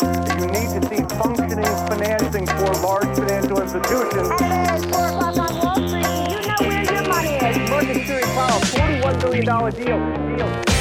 [0.00, 4.30] You need to see functioning financing for large financial institutions.
[4.40, 6.30] And it's 4 o'clock on Wall Street.
[6.30, 8.06] You know where your money is.
[8.06, 10.36] Series Powell, $41 billion deal.
[10.36, 10.73] deal.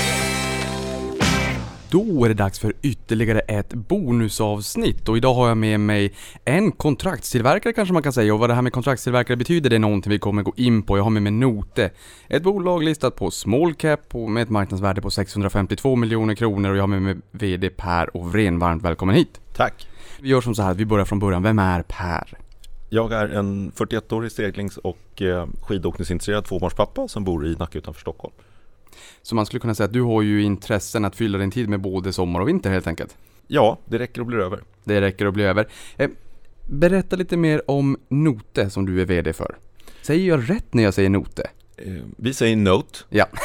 [1.93, 6.13] Då är det dags för ytterligare ett bonusavsnitt och idag har jag med mig
[6.45, 9.79] en kontraktstillverkare kanske man kan säga och vad det här med kontraktstillverkare betyder det är
[9.79, 10.97] någonting vi kommer gå in på.
[10.97, 11.91] Jag har med mig Note,
[12.27, 16.77] ett bolag listat på small cap och med ett marknadsvärde på 652 miljoner kronor och
[16.77, 18.59] jag har med mig VD Per Ovren.
[18.59, 19.41] Varmt välkommen hit!
[19.55, 19.87] Tack.
[20.21, 21.43] Vi gör som så här, vi börjar från början.
[21.43, 22.37] Vem är Per?
[22.89, 28.33] Jag är en 41-årig seglings och eh, skidåkningsintresserad tvåbarnspappa som bor i Nacka utanför Stockholm.
[29.21, 31.81] Så man skulle kunna säga att du har ju intressen att fylla din tid med
[31.81, 33.17] både sommar och vinter helt enkelt.
[33.47, 34.59] Ja, det räcker och blir över.
[34.83, 35.67] Det räcker att bli över.
[35.97, 36.09] Eh,
[36.69, 39.55] berätta lite mer om Note som du är VD för.
[40.01, 41.49] Säger jag rätt när jag säger Note?
[41.77, 42.99] Eh, vi säger Note.
[43.09, 43.25] Ja.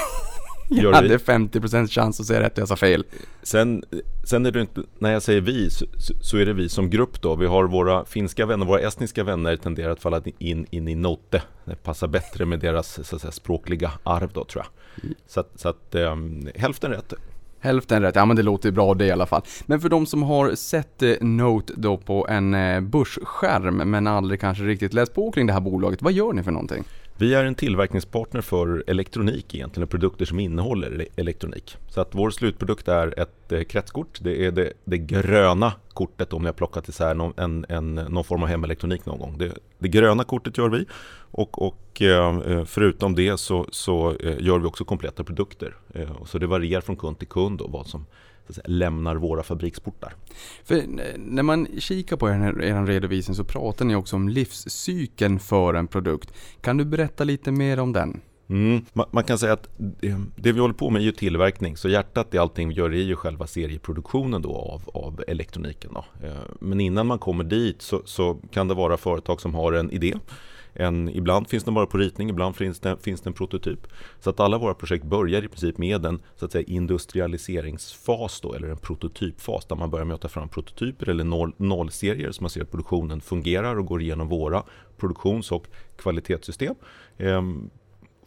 [0.70, 0.96] Gör Jag vi.
[0.96, 3.04] hade 50% chans att säga rätt och jag sa fel.
[3.42, 3.84] Sen,
[4.24, 5.86] sen är det inte, när jag säger vi så,
[6.22, 7.36] så- är det vi som grupp då.
[7.36, 11.42] Vi har våra finska vänner, våra estniska vänner tenderar att falla in, in i Note.
[11.64, 14.72] Det passar bättre med deras att säga, språkliga arv då tror jag.
[15.26, 17.12] Så att, så att um, hälften rätt.
[17.60, 19.42] Hälften rätt, ja men det låter bra det i alla fall.
[19.66, 24.40] Men för de som har sett eh, Note då på en eh, börsskärm men aldrig
[24.40, 26.84] kanske riktigt läst på kring det här bolaget, vad gör ni för någonting?
[27.20, 31.76] Vi är en tillverkningspartner för elektronik egentligen, produkter som innehåller elektronik.
[31.88, 34.18] Så att vår slutprodukt är ett eh, kretskort.
[34.20, 38.24] Det är det, det gröna kortet om ni har plockat isär någon, en, en, någon
[38.24, 39.38] form av hemelektronik någon gång.
[39.38, 40.86] Det, det gröna kortet gör vi
[41.30, 45.76] och, och eh, eh, förutom det så, så gör vi också kompletta produkter.
[46.26, 48.06] Så det varierar från kund till kund då, vad som
[48.54, 50.14] säga, lämnar våra fabriksportar.
[50.64, 50.82] För eh,
[51.16, 55.86] när man kikar på er, er redovisning så pratar ni också om livscykeln för en
[55.86, 56.32] produkt.
[56.60, 58.20] Kan du berätta lite mer om den?
[58.50, 58.84] Mm.
[58.92, 61.76] Man, man kan säga att det, det vi håller på med är ju tillverkning.
[61.76, 65.90] Så hjärtat i allting vi gör är ju själva serieproduktionen då av, av elektroniken.
[65.94, 66.04] Då.
[66.26, 69.90] Eh, Men innan man kommer dit så, så kan det vara företag som har en
[69.90, 70.14] idé.
[70.80, 73.86] En, ibland finns den bara på ritning, ibland finns det, finns det en prototyp.
[74.20, 78.54] Så att alla våra projekt börjar i princip med en så att säga, industrialiseringsfas då,
[78.54, 82.42] eller en prototypfas där man börjar med att ta fram prototyper eller noll, nollserier så
[82.42, 84.62] man ser att produktionen fungerar och går igenom våra
[84.96, 85.66] produktions och
[85.96, 86.74] kvalitetssystem.
[87.18, 87.70] Ehm,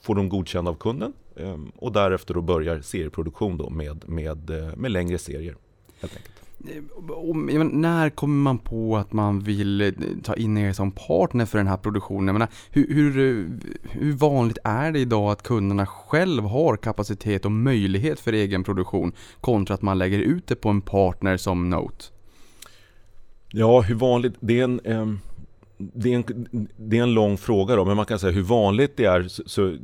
[0.02, 4.76] får de godkända av kunden ehm, och därefter då börjar serieproduktion då med, med, eh,
[4.76, 5.56] med längre serier.
[6.02, 6.41] Helt enkelt.
[7.36, 9.92] Menar, när kommer man på att man vill eh,
[10.24, 12.28] ta in er som partner för den här produktionen?
[12.28, 13.46] Jag menar, hur, hur, eh,
[13.92, 19.14] hur vanligt är det idag att kunderna själv har kapacitet och möjlighet för egen produktion
[19.42, 22.06] kontra att man lägger ut det på en partner som Note?
[23.54, 24.36] Ja, hur vanligt?
[24.40, 25.20] Det är en, ehm,
[25.94, 28.98] det är en, det är en lång fråga då, men man kan säga hur vanligt
[28.98, 29.78] det är så, så,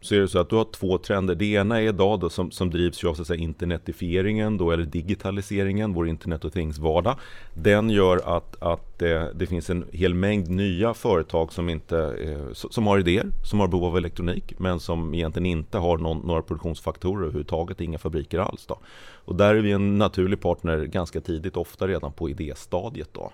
[0.00, 1.34] så är det så att du har två trender.
[1.34, 4.70] Det ena är idag då som, som drivs ju av så att säga, internetifieringen då,
[4.70, 7.16] eller digitaliseringen, vår internet och things vardag.
[7.54, 12.52] Den gör att, att eh, det finns en hel mängd nya företag som, inte, eh,
[12.52, 16.42] som har idéer, som har behov av elektronik, men som egentligen inte har någon, några
[16.42, 18.66] produktionsfaktorer överhuvudtaget, inga fabriker alls.
[18.66, 18.78] Då.
[19.24, 23.08] Och där är vi en naturlig partner ganska tidigt, ofta redan på idéstadiet.
[23.12, 23.32] Då.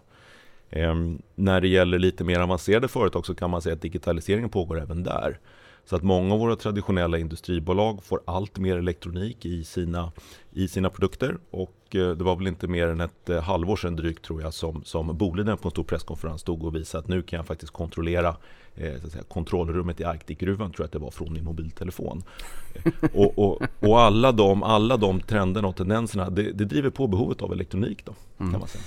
[0.71, 4.81] Ehm, när det gäller lite mer avancerade företag så kan man säga att digitaliseringen pågår
[4.81, 5.39] även där.
[5.85, 10.13] Så att många av våra traditionella industribolag får allt mer elektronik i sina,
[10.53, 11.39] i sina produkter.
[11.51, 14.55] Och eh, det var väl inte mer än ett eh, halvår sedan drygt tror jag
[14.55, 17.73] som, som Boliden på en stor presskonferens stod och visade att nu kan jag faktiskt
[17.73, 18.37] kontrollera
[18.75, 22.23] eh, säga, kontrollrummet i Arktikgruvan tror jag att det var från min mobiltelefon.
[22.75, 27.07] Eh, Och, och, och alla, de, alla de trenderna och tendenserna det, det driver på
[27.07, 28.85] behovet av elektronik då, kan man säga.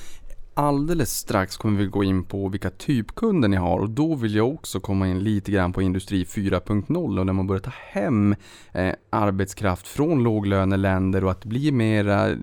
[0.54, 4.54] Alldeles strax kommer vi gå in på vilka typkunder ni har och då vill jag
[4.54, 8.36] också komma in lite grann på industri 4.0 och när man börjar ta hem
[8.74, 12.38] eh, arbetskraft från låglöneländer och att bli mera eh,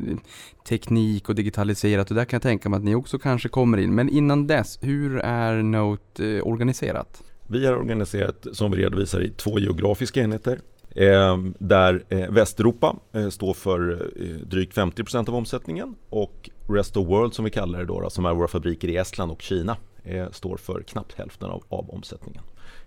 [0.69, 3.95] teknik och digitaliserat och där kan jag tänka mig att ni också kanske kommer in.
[3.95, 7.23] Men innan dess, hur är Note eh, organiserat?
[7.47, 10.61] Vi är organiserat som vi redovisar i två geografiska enheter.
[10.91, 17.07] Eh, där eh, Västeuropa eh, står för eh, drygt 50% av omsättningen och Rest of
[17.09, 19.77] World som vi kallar det då, då som är våra fabriker i Estland och Kina
[20.05, 22.43] eh, står för knappt hälften av, av omsättningen.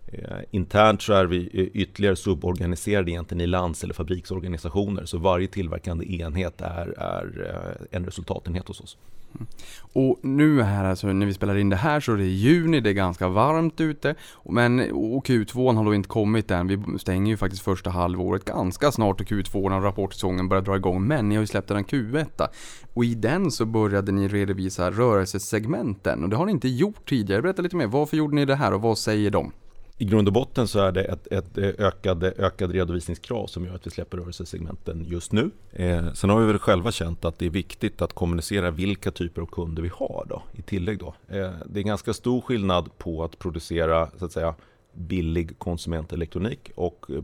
[0.07, 5.47] Eh, internt så är vi eh, ytterligare suborganiserade egentligen i lands eller fabriksorganisationer så varje
[5.47, 8.97] tillverkande enhet är, är eh, en resultatenhet hos oss.
[9.36, 9.48] Mm.
[9.94, 12.89] Och nu här alltså, när vi spelar in det här så är det juni, det
[12.89, 14.16] är ganska varmt ute.
[14.50, 16.68] Men, och Q2 har då inte kommit än.
[16.68, 21.07] Vi stänger ju faktiskt första halvåret ganska snart och Q2 när rapportsäsongen börjar dra igång.
[21.07, 22.48] Men ni har ju släppt en Q1.
[22.94, 26.24] Och i den så började ni redovisa rörelsesegmenten.
[26.24, 27.42] Och det har ni inte gjort tidigare.
[27.42, 29.51] Berätta lite mer, varför gjorde ni det här och vad säger de?
[30.01, 33.75] I grund och botten så är det ett, ett eh, ökade, ökad redovisningskrav som gör
[33.75, 35.51] att vi släpper rörelsesegmenten just nu.
[35.71, 39.42] Eh, sen har vi väl själva känt att det är viktigt att kommunicera vilka typer
[39.42, 41.00] av kunder vi har då, i tillägg.
[41.00, 41.15] Då.
[41.27, 44.56] Eh, det är ganska stor skillnad på att producera så att säga,
[44.94, 47.24] billig konsumentelektronik och eh,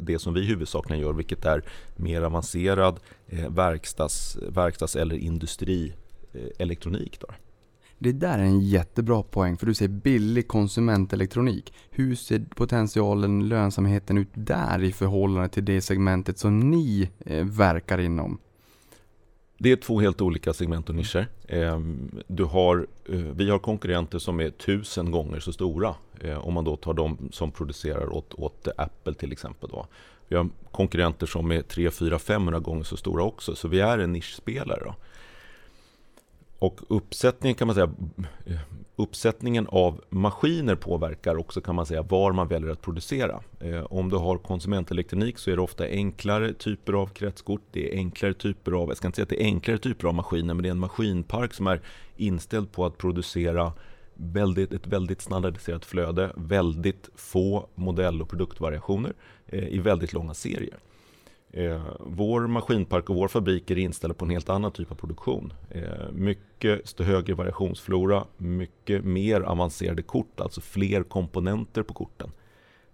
[0.00, 1.62] det som vi huvudsakligen gör, vilket är
[1.96, 7.14] mer avancerad eh, verkstads, verkstads eller industrielektronik.
[7.14, 7.26] Eh, då.
[7.98, 11.74] Det där är en jättebra poäng, för du säger billig konsumentelektronik.
[11.90, 17.98] Hur ser potentialen, lönsamheten ut där i förhållande till det segmentet som ni eh, verkar
[17.98, 18.38] inom?
[19.58, 21.28] Det är två helt olika segment och nischer.
[21.48, 25.94] Ehm, du har, eh, vi har konkurrenter som är tusen gånger så stora.
[26.20, 29.70] Eh, om man då tar de som producerar åt, åt Apple till exempel.
[29.72, 29.86] Då.
[30.28, 33.54] Vi har konkurrenter som är 3, 4, 500 gånger så stora också.
[33.54, 34.80] Så vi är en nischspelare.
[34.84, 34.94] Då.
[36.58, 37.90] Och uppsättningen kan man säga
[38.98, 43.40] Uppsättningen av maskiner påverkar också kan man säga var man väljer att producera.
[43.60, 47.62] Eh, om du har konsumentelektronik så är det ofta enklare typer av kretskort.
[47.70, 50.14] Det är enklare typer av, jag ska inte säga att det är enklare typer av
[50.14, 51.80] maskiner, men det är en maskinpark som är
[52.16, 53.72] inställd på att producera
[54.14, 59.12] väldigt, ett väldigt standardiserat flöde, väldigt få modell och produktvariationer
[59.46, 60.78] eh, i väldigt långa serier.
[61.56, 65.52] Eh, vår maskinpark och vår fabrik är inställda på en helt annan typ av produktion.
[65.70, 72.30] Eh, mycket högre variationsflora, mycket mer avancerade kort, alltså fler komponenter på korten.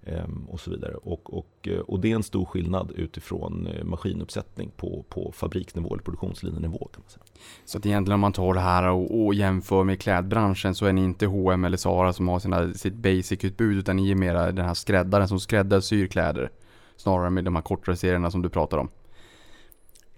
[0.02, 0.94] Eh, och så vidare.
[0.94, 5.94] Och, och, eh, och det är en stor skillnad utifrån eh, maskinuppsättning på, på fabriksnivå
[5.94, 6.78] eller produktionslinjenivå.
[6.78, 7.24] Kan man säga.
[7.64, 10.92] Så att egentligen om man tar det här och, och jämför med klädbranschen så är
[10.92, 14.64] ni inte H&M eller Zara som har sina, sitt basic-utbud utan ni är mera den
[14.64, 16.50] här skräddaren som skräddarsyr kläder.
[16.96, 18.88] Snarare med de här kortare serierna som du pratar om.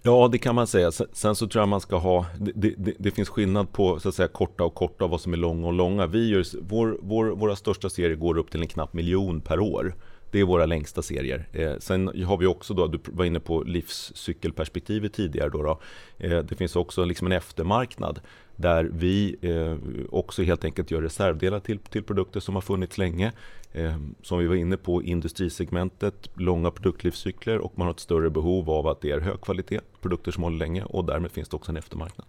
[0.06, 0.92] Ja, det kan man säga.
[0.92, 4.14] Sen så tror jag man ska ha, det, det, det, finns skillnad på så att
[4.14, 6.06] säga korta och korta och vad som är långa och långa.
[6.06, 9.94] Vi gör, vår, vår, våra största serier går upp till en knapp miljon per år.
[10.30, 11.48] Det är våra längsta serier.
[11.52, 15.62] Eh, sen har vi också då, du var inne på livscykelperspektivet tidigare då.
[15.62, 15.80] då.
[16.18, 18.20] Eh, det finns också liksom en eftermarknad
[18.56, 19.76] där vi eh,
[20.10, 23.32] också helt enkelt gör reservdelar till, till produkter som har funnits länge.
[23.74, 28.70] Eh, som vi var inne på, industrisegmentet, långa produktlivscykler och man har ett större behov
[28.70, 31.72] av att det är hög kvalitet, produkter som håller länge och därmed finns det också
[31.72, 32.26] en eftermarknad.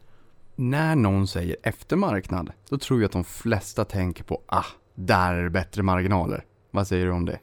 [0.55, 4.65] När någon säger eftermarknad, då tror jag att de flesta tänker på ah,
[4.95, 6.45] där är det bättre marginaler.
[6.71, 7.39] Vad säger du om det?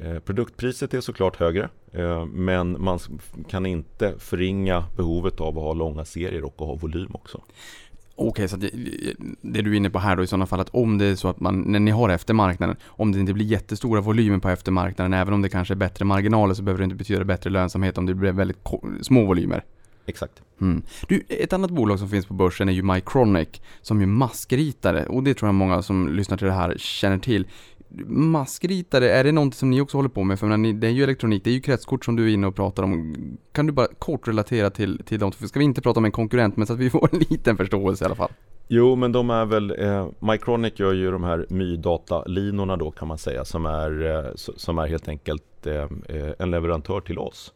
[0.00, 2.98] Eh, produktpriset är såklart högre, eh, men man
[3.48, 7.42] kan inte förringa behovet av att ha långa serier och att ha volym också.
[8.22, 8.70] Okej, okay, så det,
[9.40, 11.28] det, du är inne på här då i sådana fall att om det är så
[11.28, 15.34] att man, när ni har eftermarknaden, om det inte blir jättestora volymer på eftermarknaden, även
[15.34, 18.14] om det kanske är bättre marginaler så behöver det inte betyda bättre lönsamhet om det
[18.14, 18.58] blir väldigt
[19.02, 19.64] små volymer.
[20.06, 20.42] Exakt.
[20.60, 20.82] Mm.
[21.08, 23.48] Du, ett annat bolag som finns på börsen är ju Mycronic,
[23.82, 27.46] som är maskritare, och det tror jag många som lyssnar till det här känner till
[28.06, 30.38] maskritare, är det någonting som ni också håller på med?
[30.38, 32.54] För ni, det är ju elektronik, det är ju kretskort som du är inne och
[32.54, 33.14] pratar om.
[33.52, 35.32] Kan du bara kort relatera till, till dem?
[35.32, 38.04] Ska vi inte prata om en konkurrent, men så att vi får en liten förståelse
[38.04, 38.30] i alla fall.
[38.68, 43.18] Jo, men de är väl, eh, Mycronic gör ju de här My-data-linorna då kan man
[43.18, 47.52] säga, som är, eh, som är helt enkelt eh, eh en leverantör till oss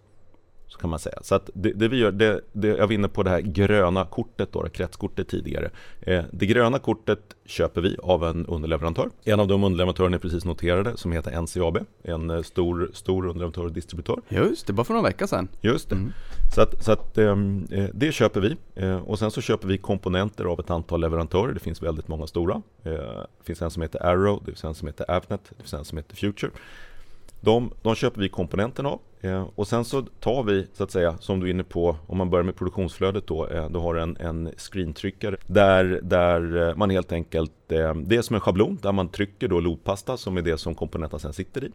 [0.80, 1.18] kan man säga.
[1.22, 4.04] Så att det, det vi gör, det, det, jag var inne på det här gröna
[4.04, 5.70] kortet, då, kretskortet tidigare.
[6.00, 9.10] Eh, det gröna kortet köper vi av en underleverantör.
[9.24, 13.64] En av de underleverantörerna är precis noterade som heter NCAB, en eh, stor, stor underleverantör
[13.64, 14.20] och distributör.
[14.28, 15.48] Just det, bara för några veckor sedan.
[15.60, 15.96] Just det.
[15.96, 16.12] Mm.
[16.54, 19.78] Så, att, så att, ehm, eh, det köper vi eh, och sen så köper vi
[19.78, 21.54] komponenter av ett antal leverantörer.
[21.54, 22.62] Det finns väldigt många stora.
[22.82, 25.74] Eh, det finns en som heter Arrow, det finns en som heter Avnet, det finns
[25.74, 26.50] en som heter Future.
[27.40, 31.18] De, de köper vi komponenterna av eh, och sen så tar vi, så att säga,
[31.18, 34.16] som du är inne på, om man börjar med produktionsflödet då, eh, du har en,
[34.16, 38.92] en screentryckare där, där eh, man helt enkelt, eh, det är som en schablon där
[38.92, 41.70] man trycker då lodpasta som är det som komponenterna sen sitter i.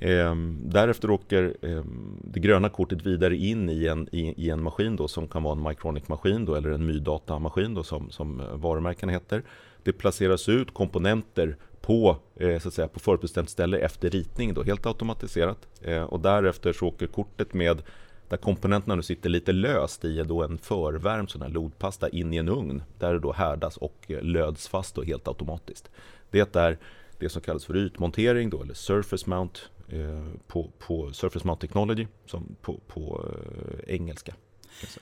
[0.00, 1.84] Eh, därefter åker eh,
[2.24, 5.52] det gröna kortet vidare in i en, i, i, en maskin då, som kan vara
[5.52, 9.42] en Mycronic-maskin då, eller en My-data-maskin då, som, som eh, varumärken heter.
[9.82, 11.56] Det placeras ut komponenter
[11.88, 15.68] på, eh, så att säga, på förutbestämt ställe efter ritning, då, helt automatiserat.
[15.80, 17.82] Eh, och därefter så åker kortet med,
[18.28, 22.36] där komponenterna nu sitter lite löst i då en förvärmd sån här lodpasta in i
[22.36, 25.90] en ugn, där det då härdas och eh, löds fast då helt automatiskt.
[26.30, 26.78] Det är
[27.18, 32.06] det som kallas för ytmontering då, eller surface mount eh, på, på surface mount technology,
[32.26, 34.34] som på, på eh, engelska.
[34.80, 35.00] engelska.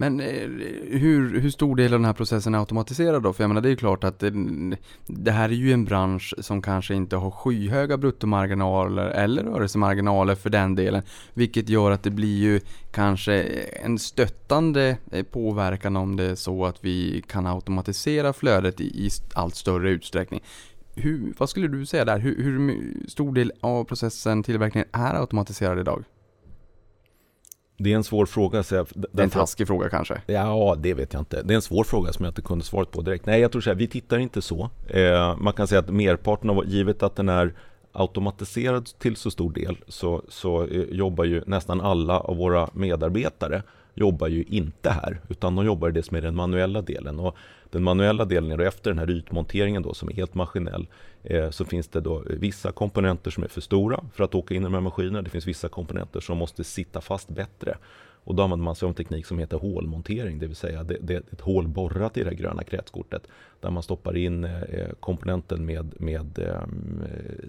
[0.00, 0.48] Men eh,
[0.90, 3.32] hur, hur stor del av den här processen är automatiserad då?
[3.32, 4.32] För jag menar det är ju klart att det,
[5.06, 10.50] det, här är ju en bransch som kanske inte har skyhöga bruttomarginaler eller rörelsemarginaler för
[10.50, 11.02] den delen.
[11.34, 13.42] Vilket gör att det blir ju kanske
[13.82, 19.10] en stöttande eh, påverkan om det är så att vi kan automatisera flödet i, i
[19.34, 20.40] allt större utsträckning.
[20.94, 22.18] hur, vad skulle du säga där?
[22.18, 26.04] Hur, hur stor del av processen, tillverkningen, är automatiserad idag?
[27.80, 28.62] Det är en svår fråga.
[28.62, 30.22] Så jag, Det är en taskig fråga kanske.
[30.26, 31.42] Ja, det vet jag inte.
[31.42, 33.26] Det är en svår fråga som jag inte kunde svaret på direkt.
[33.26, 34.70] Nej, jag tror så här, vi tittar inte så.
[34.88, 37.54] Eh, man kan säga att merparten av, givet att den är
[37.92, 43.62] automatiserad till så stor del, så, så eh, jobbar ju nästan alla av våra medarbetare
[43.98, 47.20] jobbar ju inte här, utan de jobbar i det som är den manuella delen.
[47.20, 47.36] Och
[47.70, 50.86] den manuella delen är då efter den här ytmonteringen då, som är helt maskinell,
[51.22, 54.62] eh, så finns det då vissa komponenter som är för stora för att åka in
[54.62, 55.22] i de här maskinerna.
[55.22, 57.76] Det finns vissa komponenter som måste sitta fast bättre.
[58.24, 60.96] Och då använder man sig av en teknik som heter hålmontering, det vill säga det,
[61.00, 63.22] det är ett hål borrat i det här gröna kretskortet
[63.60, 66.62] där man stoppar in eh, komponenten med, med eh,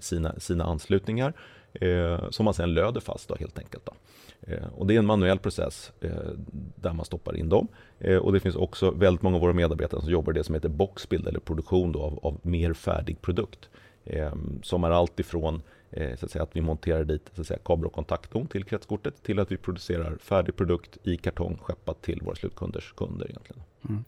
[0.00, 1.32] sina, sina anslutningar
[1.72, 3.86] eh, som man sedan löder fast då, helt enkelt.
[3.86, 3.92] Då.
[4.40, 6.10] Eh, och det är en manuell process eh,
[6.74, 7.68] där man stoppar in dem.
[7.98, 10.54] Eh, och det finns också väldigt många av våra medarbetare som jobbar i det som
[10.54, 13.68] heter boxbuild eller produktion då av, av mer färdig produkt.
[14.04, 17.46] Eh, som är allt ifrån eh, så att, säga, att vi monterar dit så att
[17.46, 22.02] säga, kabel och kontaktdon till kretskortet till att vi producerar färdig produkt i kartong skeppat
[22.02, 23.62] till våra slutkunders kunder egentligen.
[23.88, 24.04] Mm.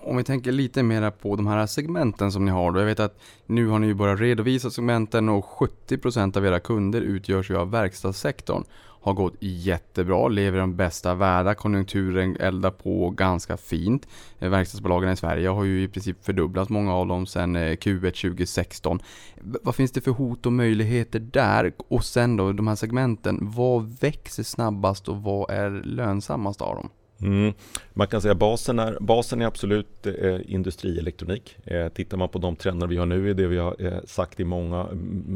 [0.00, 2.78] Om vi tänker lite mer på de här segmenten som ni har då.
[2.78, 7.00] Jag vet att nu har ni ju börjat redovisa segmenten och 70% av era kunder
[7.00, 8.64] utgörs ju av verkstadssektorn.
[9.00, 14.08] Har gått jättebra, lever i de bästa världar, konjunkturen eldar på ganska fint.
[14.38, 18.30] Eh, verkstadsbolagen i Sverige har ju i princip fördubblats, många av dem sedan eh, Q1
[18.30, 19.00] 2016.
[19.40, 21.72] Vad finns det för hot och möjligheter där?
[21.88, 26.90] Och sen då de här segmenten, vad växer snabbast och vad är lönsammast av dem?
[27.22, 27.52] Mm.
[27.92, 31.56] Man kan säga basen är, basen är absolut eh, industrielektronik.
[31.64, 34.40] Eh, tittar man på de trender vi har nu i det vi har eh, sagt
[34.40, 34.86] i många,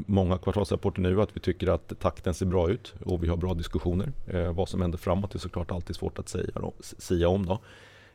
[0.06, 3.54] många kvartalsrapporter nu att vi tycker att takten ser bra ut och vi har bra
[3.54, 4.12] diskussioner.
[4.26, 7.46] Eh, vad som händer framåt är såklart alltid svårt att säga, då, sia om.
[7.46, 7.58] Då.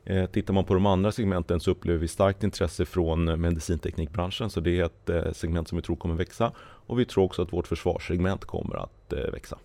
[0.09, 4.59] Eh, tittar man på de andra segmenten så upplever vi starkt intresse från medicinteknikbranschen så
[4.59, 7.53] det är ett eh, segment som vi tror kommer växa och vi tror också att
[7.53, 9.57] vårt försvarssegment kommer att eh, växa.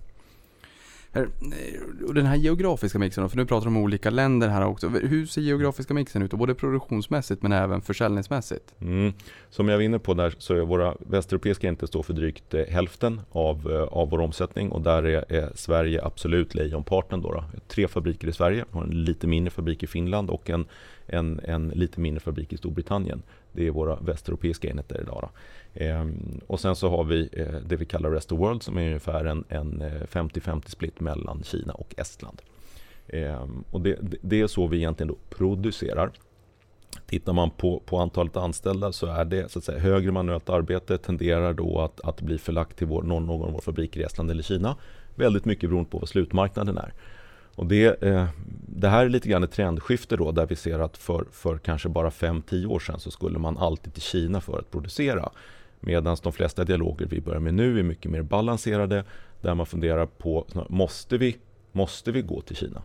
[1.13, 1.23] Eh,
[2.07, 4.89] och den här geografiska mixen då, för nu pratar de om olika länder här också.
[4.89, 6.31] Hur ser geografiska mixen ut?
[6.31, 8.75] Både produktionsmässigt men även försäljningsmässigt.
[8.81, 9.13] Mm.
[9.51, 12.65] Som jag var inne på där så är våra västeuropeiska inte står för drygt eh,
[12.65, 17.23] hälften av, eh, av vår omsättning och där är, är Sverige absolut lejonparten.
[17.23, 17.45] Då, då.
[17.69, 20.67] Tre fabriker i Sverige, har en lite mindre fabrik i Finland och en,
[21.07, 23.23] en, en lite mindre fabrik i Storbritannien.
[23.53, 25.19] Det är våra västeuropeiska enheter idag.
[25.23, 25.29] Då.
[25.85, 28.87] Ehm, och sen så har vi eh, det vi kallar Rest of World som är
[28.87, 32.43] ungefär en, en eh, 50-50 split mellan Kina och Estland.
[33.09, 36.11] Ehm, och det, det- det är så vi egentligen då producerar.
[37.07, 40.99] Tittar man på, på antalet anställda så är det så att säga, högre manuellt arbete
[40.99, 44.31] tenderar då att, att bli förlagt till vår, någon, någon av våra fabriker i Estland
[44.31, 44.77] eller Kina.
[45.15, 46.93] Väldigt mycket beroende på vad slutmarknaden är.
[47.55, 48.27] Och det, eh,
[48.67, 51.89] det här är lite grann ett trendskifte då där vi ser att för, för kanske
[51.89, 55.33] bara 5-10 år sedan så skulle man alltid till Kina för att producera.
[55.81, 59.05] Medan de flesta dialoger vi börjar med nu är mycket mer balanserade
[59.41, 61.37] där man funderar på, måste vi,
[61.73, 62.83] måste vi gå till Kina?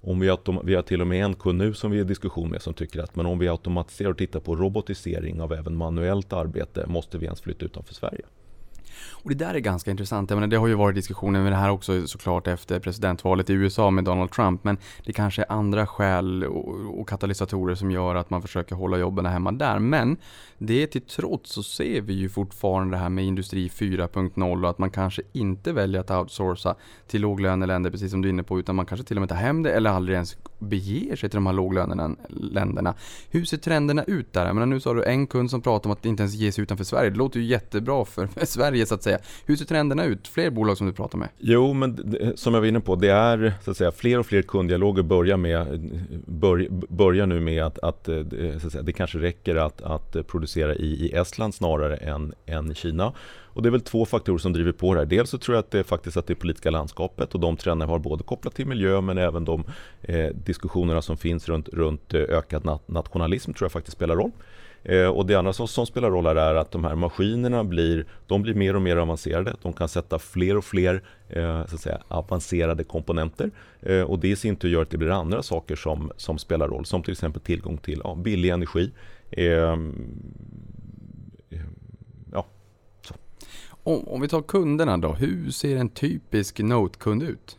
[0.00, 2.04] Om vi, autom- vi har till och med en kund nu som vi är i
[2.04, 5.76] diskussion med som tycker att men om vi automatiserar och tittar på robotisering av även
[5.76, 8.22] manuellt arbete måste vi ens flytta utanför Sverige.
[9.10, 10.30] Och det där är ganska intressant.
[10.30, 13.52] Jag menar, det har ju varit diskussioner med det här också såklart efter presidentvalet i
[13.52, 14.64] USA med Donald Trump.
[14.64, 18.98] Men det kanske är andra skäl och, och katalysatorer som gör att man försöker hålla
[18.98, 19.78] jobben hemma där.
[19.78, 20.16] Men
[20.58, 24.78] det till trots så ser vi ju fortfarande det här med industri 4.0 och att
[24.78, 26.74] man kanske inte väljer att outsourca
[27.06, 29.36] till låglöneländer precis som du är inne på utan man kanske till och med tar
[29.36, 32.94] hem det eller aldrig ens beger sig till de här låglöneländerna.
[33.30, 34.46] Hur ser trenderna ut där?
[34.46, 36.62] Jag menar, nu sa du en kund som pratar om att inte ens ge sig
[36.62, 37.10] utanför Sverige.
[37.10, 39.18] Det låter ju jättebra för, för Sverige så att säga.
[39.46, 40.28] Hur ser trenderna ut?
[40.28, 41.28] Fler bolag som du pratar med?
[41.38, 44.42] Jo, men som jag var inne på, det är så att säga, fler och fler
[44.42, 45.90] kunddialoger börjar, med,
[46.26, 48.22] bör, börjar nu med att, att, eh,
[48.60, 52.70] så att säga, det kanske räcker att, att producera i, i Estland snarare än, än
[52.70, 53.12] i Kina.
[53.54, 55.06] Och det är väl två faktorer som driver på det här.
[55.06, 57.92] Dels så tror jag att det är faktiskt att det politiska landskapet och de trenderna
[57.92, 59.64] har både kopplat till miljö men även de
[60.02, 64.30] eh, diskussionerna som finns runt, runt eh, ökad nat- nationalism tror jag faktiskt spelar roll.
[64.84, 68.06] Eh, och det andra som, som spelar roll här är att de här maskinerna blir,
[68.26, 69.56] de blir mer och mer avancerade.
[69.62, 73.50] De kan sätta fler och fler eh, så att säga, avancerade komponenter.
[73.80, 76.68] Eh, och det i sin tur gör att det blir andra saker som, som spelar
[76.68, 76.84] roll.
[76.84, 78.92] Som till exempel tillgång till ja, billig energi.
[79.30, 79.76] Eh,
[82.32, 82.46] ja,
[83.68, 85.12] Om, om vi tar kunderna då.
[85.12, 87.58] Hur ser en typisk Note-kund ut?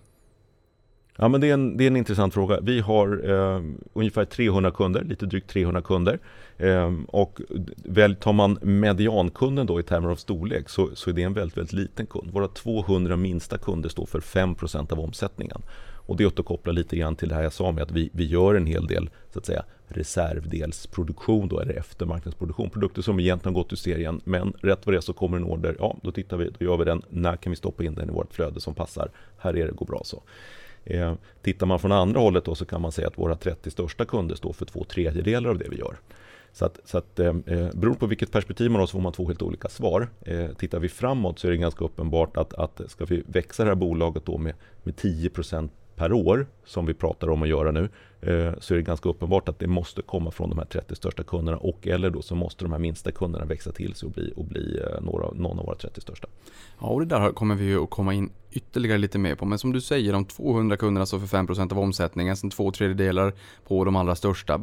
[1.18, 2.60] Ja, men det, är en, det är en intressant fråga.
[2.62, 3.62] Vi har eh,
[3.94, 6.20] ungefär 300 kunder, lite drygt 300 kunder.
[6.58, 7.42] Ehm, och
[7.76, 11.58] väl, tar man mediankunden då i termer av storlek så, så är det en väldigt,
[11.58, 12.32] väldigt liten kund.
[12.32, 15.62] Våra 200 minsta kunder står för 5% av omsättningen.
[16.06, 18.56] Och det återkopplar lite grann till det här jag sa med att vi, vi gör
[18.56, 22.70] en hel del så att säga, reservdelsproduktion då, eller eftermarknadsproduktion.
[22.70, 25.44] Produkter som egentligen har gått ur serien men rätt vad det är så kommer en
[25.44, 25.76] order.
[25.80, 27.02] Ja, då tittar vi, då gör vi den.
[27.10, 29.12] När kan vi stoppa in den i vårt flöde som passar?
[29.38, 30.24] Här är det, går bra så.
[30.86, 34.06] Eh, tittar man från andra hållet då så kan man säga att våra 30 största
[34.06, 35.96] kunder står för två tredjedelar av det vi gör.
[36.54, 39.14] Så att, så att ehm, eh, beroende på vilket perspektiv man har så får man
[39.14, 40.10] två helt olika svar.
[40.22, 43.70] Eh, tittar vi framåt så är det ganska uppenbart att, att ska vi växa det
[43.70, 47.90] här bolaget då med, med 10% per år, som vi pratar om att göra nu,
[48.22, 51.24] eh, så är det ganska uppenbart att det måste komma från de här 30 största
[51.24, 54.34] kunderna och eller då så måste de här minsta kunderna växa till sig och bli,
[54.36, 56.28] och bli eh, några, någon av våra 30 största.
[56.82, 59.46] Ja, och det där kommer vi ju att komma in ytterligare lite mer på.
[59.46, 63.34] Men som du säger, de 200 kunderna står för 5% av omsättningen, sen två tredjedelar
[63.68, 64.60] på de allra största.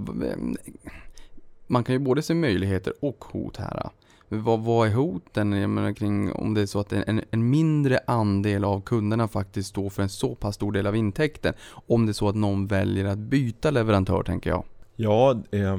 [1.71, 3.91] Man kan ju både se möjligheter och hot här.
[4.29, 8.01] Vad, vad är hoten jag menar, kring om det är så att en, en mindre
[8.07, 11.55] andel av kunderna faktiskt står för en så pass stor del av intäkten?
[11.87, 14.65] Om det är så att någon väljer att byta leverantör tänker jag.
[15.03, 15.77] Ja, eh,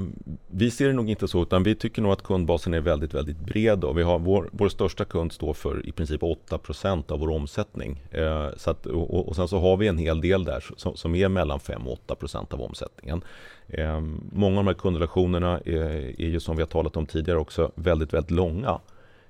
[0.48, 3.40] vi ser det nog inte så, utan vi tycker nog att kundbasen är väldigt, väldigt
[3.40, 3.84] bred.
[3.84, 8.04] Och Vi har vår, vår största kund står för i princip 8% av vår omsättning.
[8.12, 11.16] Eh, så att, och, och, sen så har vi en hel del där som, som
[11.16, 13.22] är mellan 5 och 8% av omsättningen.
[13.68, 14.02] Eh,
[14.32, 17.72] många av de här kundrelationerna är, är ju som vi har talat om tidigare också
[17.76, 18.80] väldigt, väldigt långa.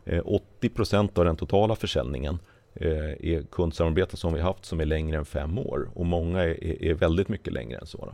[0.05, 2.39] Eh, 80 % av den totala försäljningen
[2.73, 6.43] eh, är kundsamarbeten som vi har haft som är längre än fem år och många
[6.43, 8.13] är, är väldigt mycket längre än så.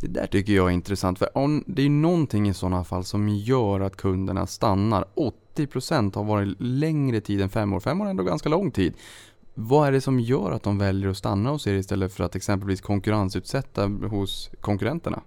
[0.00, 3.28] Det där tycker jag är intressant för om, det är någonting i sådana fall som
[3.28, 5.04] gör att kunderna stannar.
[5.56, 7.80] 80% har varit längre tid än fem år.
[7.80, 8.94] Fem år är ändå ganska lång tid.
[9.54, 12.36] Vad är det som gör att de väljer att stanna hos er istället för att
[12.36, 15.22] exempelvis konkurrensutsätta hos konkurrenterna?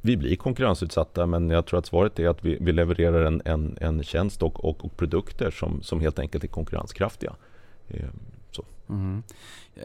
[0.00, 3.76] Vi blir konkurrensutsatta men jag tror att svaret är att vi, vi levererar en, en,
[3.80, 7.34] en tjänst och, och, och, produkter som, som helt enkelt är konkurrenskraftiga.
[7.88, 8.20] Ehm,
[8.92, 9.22] Mm.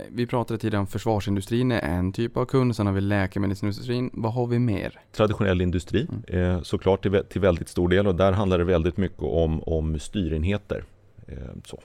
[0.09, 4.09] Vi pratade tidigare om försvarsindustrin är en typ av kund, sen har vi läkemedelsindustrin.
[4.13, 4.99] Vad har vi mer?
[5.11, 6.55] Traditionell industri, mm.
[6.55, 10.83] eh, såklart till, väldigt stor del och där handlar det väldigt mycket om, om styrenheter.
[11.27, 11.81] Eh, så.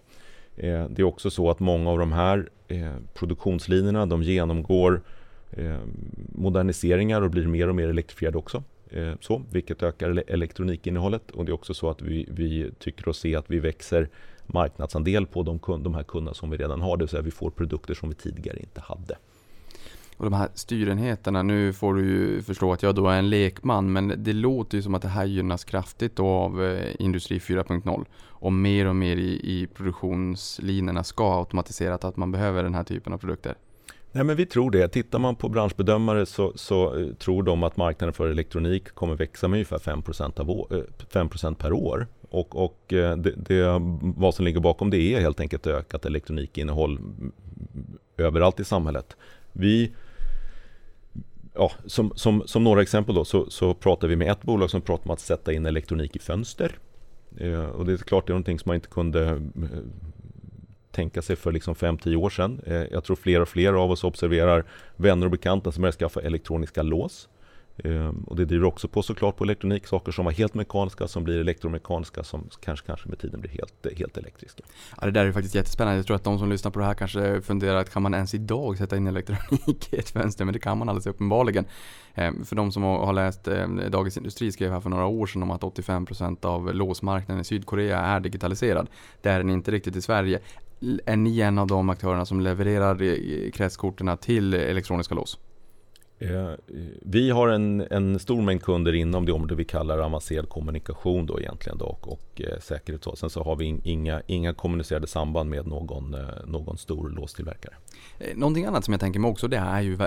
[0.57, 2.49] Eh, det är också så att många av de här
[3.15, 5.03] produktionslinjerna de genomgår
[6.33, 8.63] moderniseringar och blir mer och mer elektrifierade också.
[9.21, 13.37] Så, vilket ökar elektronikinnehållet och det är också så att vi, vi tycker oss se
[13.37, 14.09] att vi växer
[14.53, 16.97] marknadsandel på de, kund, de här kunderna som vi redan har.
[16.97, 19.17] Det vill säga vi får produkter som vi tidigare inte hade.
[20.17, 23.93] Och de här styrenheterna, nu får du ju förstå att jag då är en lekman,
[23.93, 28.05] men det låter ju som att det här gynnas kraftigt av eh, Industri 4.0.
[28.25, 33.13] Och mer och mer i, i produktionslinjerna ska automatiserat att man behöver den här typen
[33.13, 33.55] av produkter.
[34.13, 34.89] Nej, men vi tror det.
[34.89, 39.49] Tittar man på branschbedömare så, så eh, tror de att marknaden för elektronik kommer växa
[39.49, 40.03] med ungefär 5,
[40.37, 42.07] av, 5 eh, per år.
[42.33, 46.99] Och, och eh, det, det, vad som ligger bakom det är helt enkelt ökat elektronikinnehåll
[48.17, 49.17] överallt i samhället.
[49.53, 49.93] Vi,
[51.55, 54.81] ja, som, som, som några exempel då, så, så pratar vi med ett bolag som
[54.81, 56.79] pratar om att sätta in elektronik i fönster.
[57.37, 59.39] Eh, och det är klart det är någonting som man inte kunde eh,
[60.91, 62.61] tänka sig för liksom 5-10 år sedan.
[62.67, 64.65] Eh, jag tror fler och fler av oss observerar
[64.97, 67.29] vänner och bekanta som börjar skaffa elektroniska lås.
[67.77, 71.25] Ehm, och det driver också på såklart på elektronik, saker som var helt mekaniska som
[71.25, 74.63] blir elektromekaniska som kanske, kanske med tiden blir helt, helt elektriska.
[75.01, 75.99] Ja, det där är faktiskt jättespännande.
[75.99, 78.35] Jag tror att de som lyssnar på det här kanske funderar att kan man ens
[78.35, 80.45] idag sätta in elektronik i ett fönster?
[80.45, 81.65] Men det kan man alldeles uppenbarligen.
[82.15, 85.43] Ehm, för de som har läst ehm, Dagens Industri skrev här för några år sedan
[85.43, 88.89] om att 85% av låsmarknaden i Sydkorea är digitaliserad.
[89.21, 90.41] Det är den inte riktigt i Sverige.
[91.07, 95.39] Är ni en av de aktörerna som levererar eh, eh, kretskorten till elektroniska lås?
[96.23, 96.55] Eh,
[97.03, 101.41] vi har en, en stor mängd kunder inom det område vi kallar avancerad kommunikation då
[101.41, 103.07] egentligen då, och, och eh, säkerhet.
[103.15, 107.75] Sen så har vi inga, inga kommunicerade samband med någon, eh, någon stor låstillverkare.
[108.19, 109.99] Eh, någonting annat som jag tänker mig också det är ju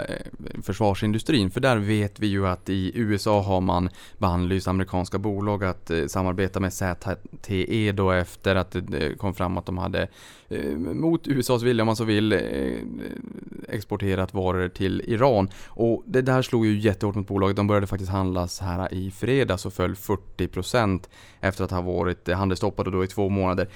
[0.64, 1.52] försvarsindustrin.
[1.52, 6.60] För där vet vi ju att i USA har man bannlyst amerikanska bolag att samarbeta
[6.60, 10.08] med ZTE då efter att det kom fram att de hade
[10.50, 12.40] Eh, mot USAs vilja om man så vill eh,
[13.70, 15.50] exporterat varor till Iran.
[15.68, 17.56] Och det där slog ju jättehårt mot bolaget.
[17.56, 21.04] De började faktiskt handlas här i fredags och föll 40%
[21.40, 23.68] efter att ha varit handelsstoppade då i två månader.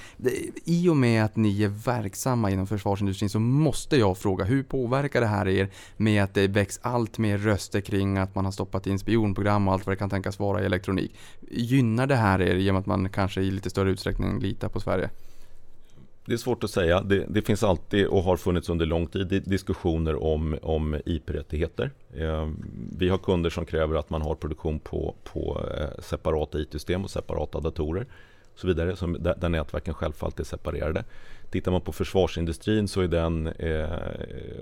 [0.64, 5.20] I och med att ni är verksamma inom försvarsindustrin så måste jag fråga, hur påverkar
[5.20, 8.86] det här er med att det väcks allt mer röster kring att man har stoppat
[8.86, 11.14] in spionprogram och allt vad det kan tänkas vara i elektronik?
[11.50, 15.10] Gynnar det här er genom att man kanske i lite större utsträckning litar på Sverige?
[16.24, 17.00] Det är svårt att säga.
[17.00, 21.90] Det, det, finns alltid och har funnits under lång tid diskussioner om, om IP-rättigheter.
[22.16, 22.50] Eh,
[22.98, 27.10] vi har kunder som kräver att man har produktion på, på eh, separata IT-system och
[27.10, 28.06] separata datorer.
[28.52, 31.04] Och så vidare, som, där, där nätverken självfallet är separerade.
[31.50, 33.88] Tittar man på försvarsindustrin så är den eh,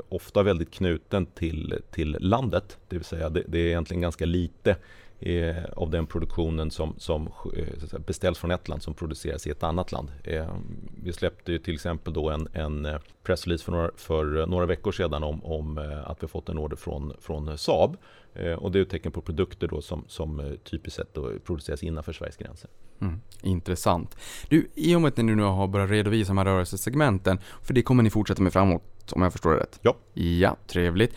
[0.09, 2.79] ofta väldigt knuten till, till landet.
[2.89, 4.77] Det vill säga det, det är egentligen ganska lite
[5.21, 9.63] eh, av den produktionen som, som eh, beställs från ett land som produceras i ett
[9.63, 10.11] annat land.
[10.25, 10.55] Eh,
[11.03, 14.67] vi släppte ju till exempel då en, en eh, pressrelease för några, för eh, några
[14.67, 17.97] veckor sedan om, om eh, att vi fått en order från, från Saab.
[18.35, 21.83] Eh, och det är ett tecken på produkter då som, som typiskt sett då produceras
[21.83, 22.71] innanför Sveriges gränser.
[23.01, 24.17] Mm, intressant.
[24.49, 27.83] Du, i och med att ni nu har börjat redovisa de här rörelsesegmenten, för det
[27.83, 29.81] kommer ni fortsätta med framåt om jag förstår det rätt?
[29.83, 29.97] Ja.
[30.15, 31.15] Ja, trevligt.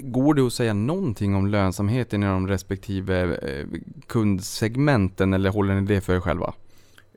[0.00, 3.40] Går det att säga någonting om lönsamheten i de respektive
[4.06, 6.54] kundsegmenten eller håller ni det för er själva?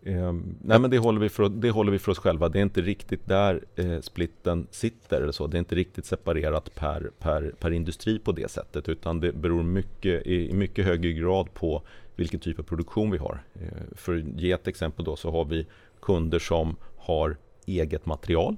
[0.03, 2.49] Eh, nej men det håller, vi för, det håller vi för oss själva.
[2.49, 5.21] Det är inte riktigt där eh, splitten sitter.
[5.21, 5.47] Eller så.
[5.47, 8.89] Det är inte riktigt separerat per, per, per industri på det sättet.
[8.89, 11.81] Utan det beror mycket, i, i mycket högre grad på
[12.15, 13.43] vilken typ av produktion vi har.
[13.53, 15.67] Eh, för att ge ett exempel då så har vi
[16.01, 18.55] kunder som har eget material.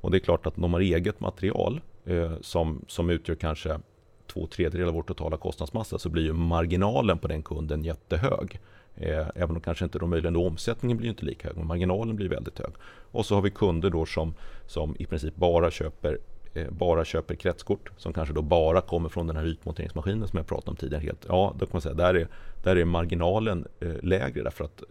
[0.00, 3.78] Och det är klart att de har eget material eh, som, som utgör kanske
[4.26, 8.60] två tredjedelar av vår totala kostnadsmassa så blir ju marginalen på den kunden jättehög.
[9.00, 12.16] Eh, även om kanske inte då möjligen då omsättningen blir inte lika hög, men marginalen
[12.16, 12.72] blir väldigt hög.
[13.10, 14.34] Och så har vi kunder då som,
[14.66, 16.18] som i princip bara köper
[16.54, 20.46] eh, bara köper kretskort som kanske då bara kommer från den här ytmonteringsmaskinen som jag
[20.46, 21.02] pratade om tidigare.
[21.02, 22.28] Helt, ja, då kan man säga där är,
[22.62, 24.82] där är marginalen eh, lägre därför att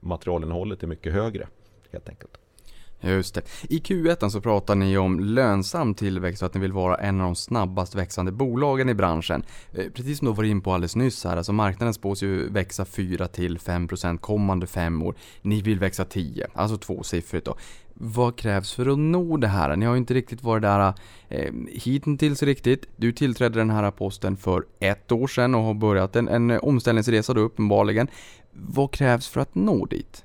[0.00, 1.48] materialinnehållet är mycket högre
[1.92, 2.38] helt enkelt.
[3.00, 3.42] Just det.
[3.68, 7.26] I Q1 så pratar ni om lönsam tillväxt och att ni vill vara en av
[7.26, 9.42] de snabbast växande bolagen i branschen.
[9.72, 12.84] Eh, precis som du var in på alldeles nyss här, alltså marknaden spås ju växa
[12.84, 15.14] 4-5% kommande fem år.
[15.42, 17.56] Ni vill växa 10, alltså tvåsiffrigt då.
[18.00, 19.76] Vad krävs för att nå det här?
[19.76, 20.94] Ni har ju inte riktigt varit där
[21.28, 22.86] eh, hittills riktigt.
[22.96, 27.34] Du tillträdde den här posten för ett år sedan och har börjat en, en omställningsresa
[27.34, 28.08] då uppenbarligen.
[28.52, 30.24] Vad krävs för att nå dit?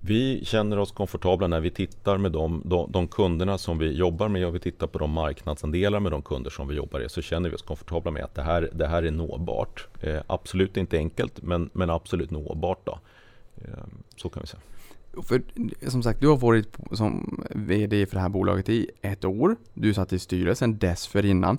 [0.00, 4.28] Vi känner oss komfortabla när vi tittar med de, de, de, kunderna som vi jobbar
[4.28, 7.22] med och vi tittar på de marknadsandelar med de kunder som vi jobbar med så
[7.22, 9.88] känner vi oss komfortabla med att det här, det här är nåbart.
[10.00, 12.80] Eh, absolut inte enkelt men, men absolut nåbart.
[12.84, 12.98] Då.
[13.56, 13.84] Eh,
[14.16, 14.60] så kan vi säga.
[15.22, 15.42] För
[15.90, 19.56] som sagt, du har varit som VD för det här bolaget i ett år.
[19.74, 21.58] Du satt i styrelsen dessförinnan.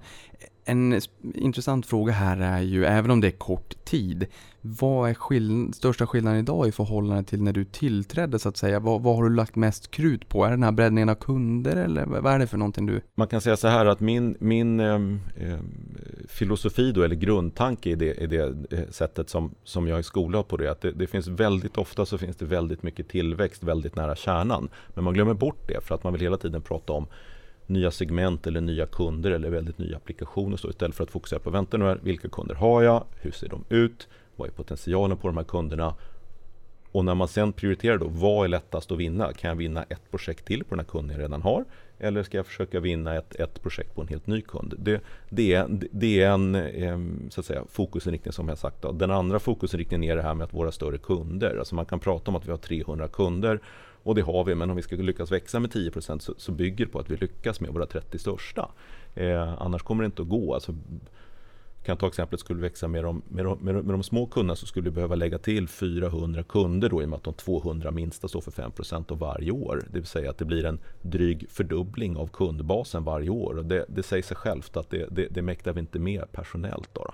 [0.65, 1.01] En
[1.35, 4.27] intressant fråga här är ju, även om det är kort tid,
[4.61, 8.79] vad är skill största skillnaden idag i förhållande till när du tillträdde så att säga?
[8.79, 10.45] Vad, vad har du lagt mest krut på?
[10.45, 13.01] Är det den här breddningen av kunder eller vad är det för någonting du?
[13.15, 14.99] Man kan säga så här att min, min eh,
[16.27, 20.47] filosofi då, eller grundtanke i det, i det eh, sättet som, som jag är skolad
[20.47, 23.95] på det, att det, det finns väldigt ofta så finns det väldigt mycket tillväxt väldigt
[23.95, 24.69] nära kärnan.
[24.93, 27.07] Men man glömmer bort det för att man vill hela tiden prata om
[27.71, 31.49] nya segment eller nya kunder eller väldigt nya applikationer så istället för att fokusera på
[31.49, 35.27] vänta nu här, vilka kunder har jag, hur ser de ut, vad är potentialen på
[35.27, 35.95] de här kunderna
[36.91, 39.33] och när man sen prioriterar då, vad är lättast att vinna?
[39.33, 41.65] Kan jag vinna ett projekt till på den här kunden jag redan har?
[41.99, 44.73] Eller ska jag försöka vinna ett, ett projekt på en helt ny kund?
[44.77, 48.81] Det, det är, det är en ehm, så att säga, fokusinriktning som jag sagt.
[48.81, 48.91] Då.
[48.91, 51.57] Den andra fokusinriktningen är det här med att våra större kunder.
[51.57, 53.59] Alltså man kan prata om att vi har 300 kunder
[54.03, 56.85] och det har vi, men om vi ska lyckas växa med 10% så, så bygger
[56.85, 58.71] det på att vi lyckas med våra 30 största.
[59.15, 60.53] Eh, annars kommer det inte att gå.
[60.53, 60.75] Alltså,
[61.83, 64.25] kan ta exemplet, skulle vi växa med de, med, de, med, de, med de små
[64.25, 67.33] kunderna så skulle vi behöva lägga till 400 kunder då i och med att de
[67.33, 69.83] 200 minsta står för 5% av varje år.
[69.91, 73.57] Det vill säga att det blir en dryg fördubbling av kundbasen varje år.
[73.57, 76.89] Och det, det säger sig självt att det, det, det mäktar vi inte med personellt.
[76.93, 77.13] Då, då.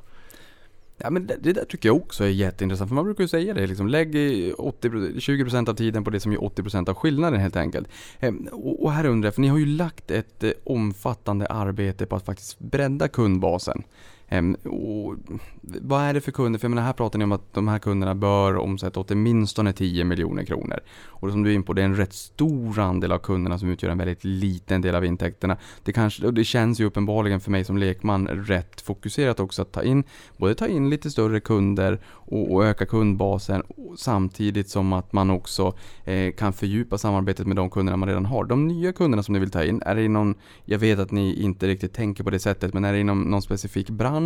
[0.98, 3.54] Ja, men det, det, där tycker jag också är jätteintressant, för man brukar ju säga
[3.54, 4.16] det, liksom, lägg
[4.58, 7.88] 80, 20% av tiden på det som gör 80% av skillnaden helt enkelt.
[8.20, 12.06] Ehm, och, och här undrar jag, för ni har ju lagt ett eh, omfattande arbete
[12.06, 13.84] på att faktiskt bredda kundbasen.
[14.30, 15.16] Ehm, och
[15.62, 16.60] vad är det för kunder?
[16.60, 20.04] För jag menar, här pratar ni om att de här kunderna bör omsätta åtminstone 10
[20.04, 20.80] miljoner kronor.
[21.06, 23.70] Och som du är in på, det är en rätt stor andel av kunderna som
[23.70, 25.58] utgör en väldigt liten del av intäkterna.
[25.84, 29.72] Det, kanske, och det känns ju uppenbarligen för mig som lekman rätt fokuserat också att
[29.72, 30.04] ta in,
[30.38, 33.64] både ta in lite större kunder och, och öka kundbasen
[33.98, 35.74] samtidigt som att man också
[36.06, 38.46] eh, kan fördjupa samarbetet med de kunderna man redan har.
[38.46, 40.36] De nya kunderna som ni vill ta in, är det inom,
[40.66, 43.42] jag vet att ni inte riktigt tänker på det sättet, men är det inom någon
[43.42, 44.17] specifik bransch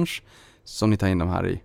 [0.63, 1.61] som ni tar in de här i?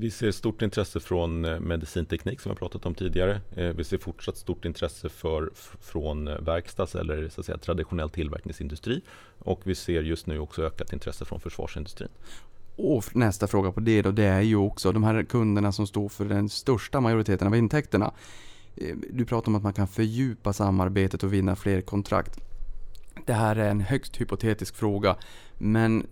[0.00, 3.40] Vi ser stort intresse från eh, medicinteknik som jag pratat om tidigare.
[3.56, 8.10] Eh, vi ser fortsatt stort intresse för, från eh, verkstads eller så att säga, traditionell
[8.10, 9.00] tillverkningsindustri.
[9.38, 12.08] Och vi ser just nu också ökat intresse från försvarsindustrin.
[12.76, 16.08] Och nästa fråga på det då, det är ju också de här kunderna som står
[16.08, 18.12] för den största majoriteten av intäkterna.
[19.10, 22.40] Du pratar om att man kan fördjupa samarbetet och vinna fler kontrakt.
[23.26, 25.16] Det här är en högst hypotetisk fråga,
[25.58, 26.06] men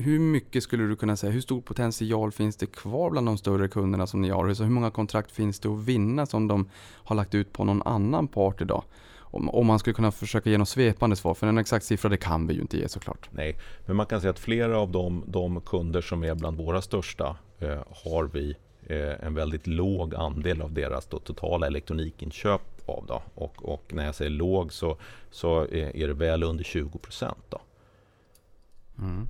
[0.00, 3.68] hur mycket skulle du kunna säga, hur stor potential finns det kvar bland de större
[3.68, 4.54] kunderna som ni har?
[4.54, 6.68] Så hur många kontrakt finns det att vinna som de
[7.04, 8.84] har lagt ut på någon annan part idag?
[9.18, 12.16] Om, om man skulle kunna försöka ge något svepande svar, för en exakt siffra det
[12.16, 13.28] kan vi ju inte ge såklart.
[13.32, 16.82] Nej, men man kan säga att flera av de, de kunder som är bland våra
[16.82, 23.06] största eh, har vi eh, en väldigt låg andel av deras då, totala elektronikinköp av.
[23.06, 23.22] Då.
[23.34, 24.96] Och, och, när jag säger låg så,
[25.30, 27.54] så eh, är det väl under 20 procent.
[29.00, 29.26] Mm.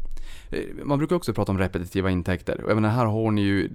[0.50, 2.64] Eh, man brukar också prata om repetitiva intäkter.
[2.64, 3.68] Och menar, här har ni ju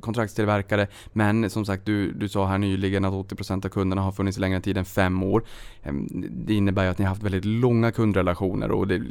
[0.00, 4.38] kontraktstillverkare, men som sagt, du, du sa här nyligen att 80% av kunderna har funnits
[4.38, 5.44] längre tid än fem år.
[5.82, 9.02] Ehm, det innebär ju att ni har haft väldigt långa kundrelationer och det,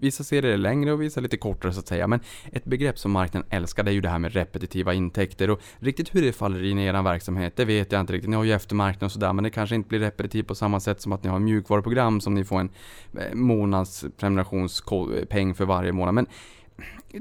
[0.00, 2.06] vissa serier är längre och vissa lite kortare så att säga.
[2.06, 2.20] Men
[2.52, 6.14] ett begrepp som marknaden älskar det är ju det här med repetitiva intäkter och riktigt
[6.14, 8.30] hur det faller in i er verksamhet, det vet jag inte riktigt.
[8.30, 11.00] Ni har ju eftermarknad och sådär, men det kanske inte blir repetitivt på samma sätt
[11.00, 12.70] som att ni har mjukvaruprogram som ni får en
[13.18, 16.14] eh, månads prenumerationspeng eh, för varje månad.
[16.14, 16.26] Men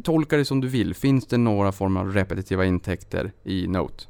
[0.04, 0.94] tolka det som du vill.
[0.94, 4.04] Finns det några former av repetitiva intäkter i Note?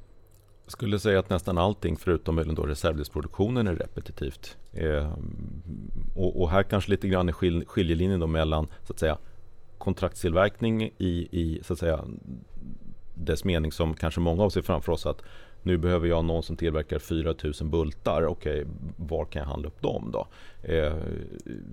[0.66, 4.58] Jag skulle säga att nästan allting förutom möjligen då reservdelsproduktionen är repetitivt.
[4.74, 5.14] Eh,
[6.16, 9.18] och, och, här kanske lite grann är skil, skiljelinjen då mellan så att säga
[9.78, 12.06] kontraktstillverkning i, i så att säga
[13.16, 15.22] dess mening som kanske många av oss ser framför oss att
[15.64, 18.26] nu behöver jag någon som tillverkar 4000 bultar.
[18.26, 20.28] Okej, okay, var kan jag handla upp dem då?
[20.62, 20.94] Eh,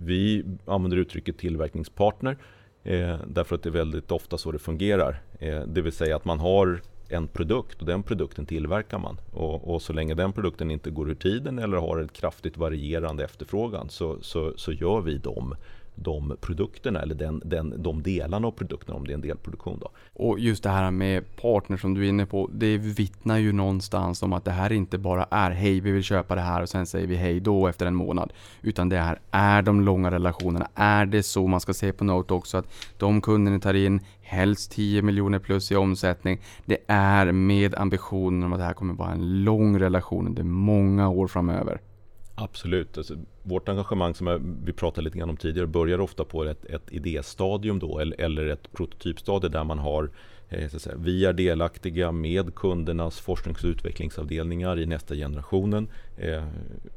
[0.03, 2.38] vi använder uttrycket tillverkningspartner
[2.85, 5.21] eh, därför att det är väldigt ofta så det fungerar.
[5.38, 9.21] Eh, det vill säga att man har en produkt och den produkten tillverkar man.
[9.33, 13.25] Och, och, så länge den produkten inte går ur tiden eller har en kraftigt varierande
[13.25, 15.55] efterfrågan så, så, så gör vi dem
[15.94, 19.78] de produkterna eller den, den, de delarna av produkterna om det är en delproduktion.
[19.81, 19.90] Då.
[20.12, 24.22] Och just det här med partner som du är inne på, det vittnar ju någonstans
[24.22, 26.87] om att det här inte bara är hej vi vill köpa det här och sen
[26.87, 28.33] säger vi hej då efter en månad.
[28.62, 30.68] Utan det här är de långa relationerna.
[30.74, 34.72] Är det så man ska se på Note också att de kunderna tar in helst
[34.72, 36.40] 10 miljoner plus i omsättning.
[36.64, 41.09] Det är med ambitionen om att det här kommer vara en lång relation under många
[41.09, 41.81] år framöver.
[42.42, 42.98] Absolut.
[42.98, 46.92] Alltså, vårt engagemang som vi pratade lite grann om tidigare börjar ofta på ett, ett
[46.92, 50.11] idéstadium då, eller, eller ett prototypstadie där man har
[50.48, 55.88] eh, så att säga, vi är delaktiga med kundernas forsknings och utvecklingsavdelningar i nästa generationen.
[56.16, 56.44] Eh,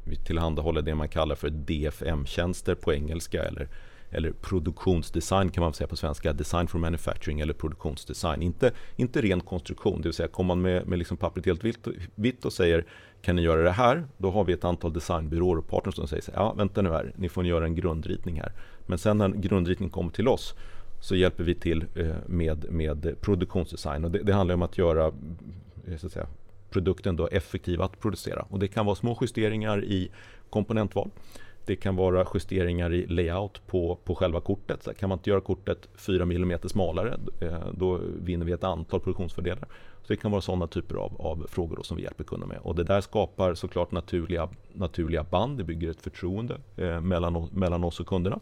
[0.04, 3.68] vi tillhandahåller det man kallar för DFM-tjänster på engelska eller
[4.16, 8.42] eller produktionsdesign kan man säga på svenska, design for manufacturing eller produktionsdesign.
[8.42, 11.86] Inte, inte ren konstruktion, det vill säga kommer man med, med liksom pappret helt vitt,
[12.14, 12.86] vitt och säger
[13.22, 14.06] kan ni göra det här?
[14.18, 17.12] Då har vi ett antal designbyråer och partners som säger så ja vänta nu här,
[17.16, 18.52] ni får göra en grundritning här.
[18.86, 20.54] Men sen när grundritningen kommer till oss
[21.00, 25.06] så hjälper vi till eh, med, med produktionsdesign och det, det handlar om att göra
[25.86, 26.26] eh, så att säga,
[26.70, 28.46] produkten då effektiv att producera.
[28.48, 30.10] Och det kan vara små justeringar i
[30.50, 31.10] komponentval.
[31.66, 34.82] Det kan vara justeringar i layout på, på själva kortet.
[34.82, 39.00] Så kan man inte göra kortet 4 mm smalare, eh, då vinner vi ett antal
[39.00, 39.68] produktionsfördelar.
[40.02, 42.58] Så det kan vara sådana typer av, av frågor som vi hjälper kunder med.
[42.58, 45.58] Och det där skapar såklart naturliga, naturliga band.
[45.58, 48.40] Det bygger ett förtroende eh, mellan, mellan oss och kunderna.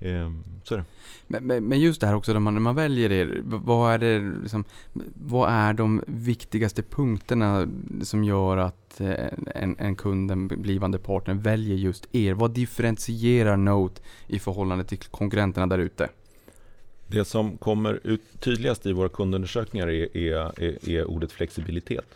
[0.00, 0.30] Eh,
[0.64, 0.84] så är det.
[1.26, 4.40] Men, men, just det här också, när man, när man väljer er, vad är, det,
[4.42, 4.64] liksom,
[5.14, 7.68] vad är de viktigaste punkterna
[8.02, 9.14] som gör att eh,
[9.54, 12.34] en, en kund, en blivande partner, väljer just er?
[12.34, 16.08] Vad differentierar Note i förhållande till konkurrenterna där ute?
[17.06, 22.06] Det som kommer ut tydligast i våra kundundersökningar är, är, är, är ordet flexibilitet.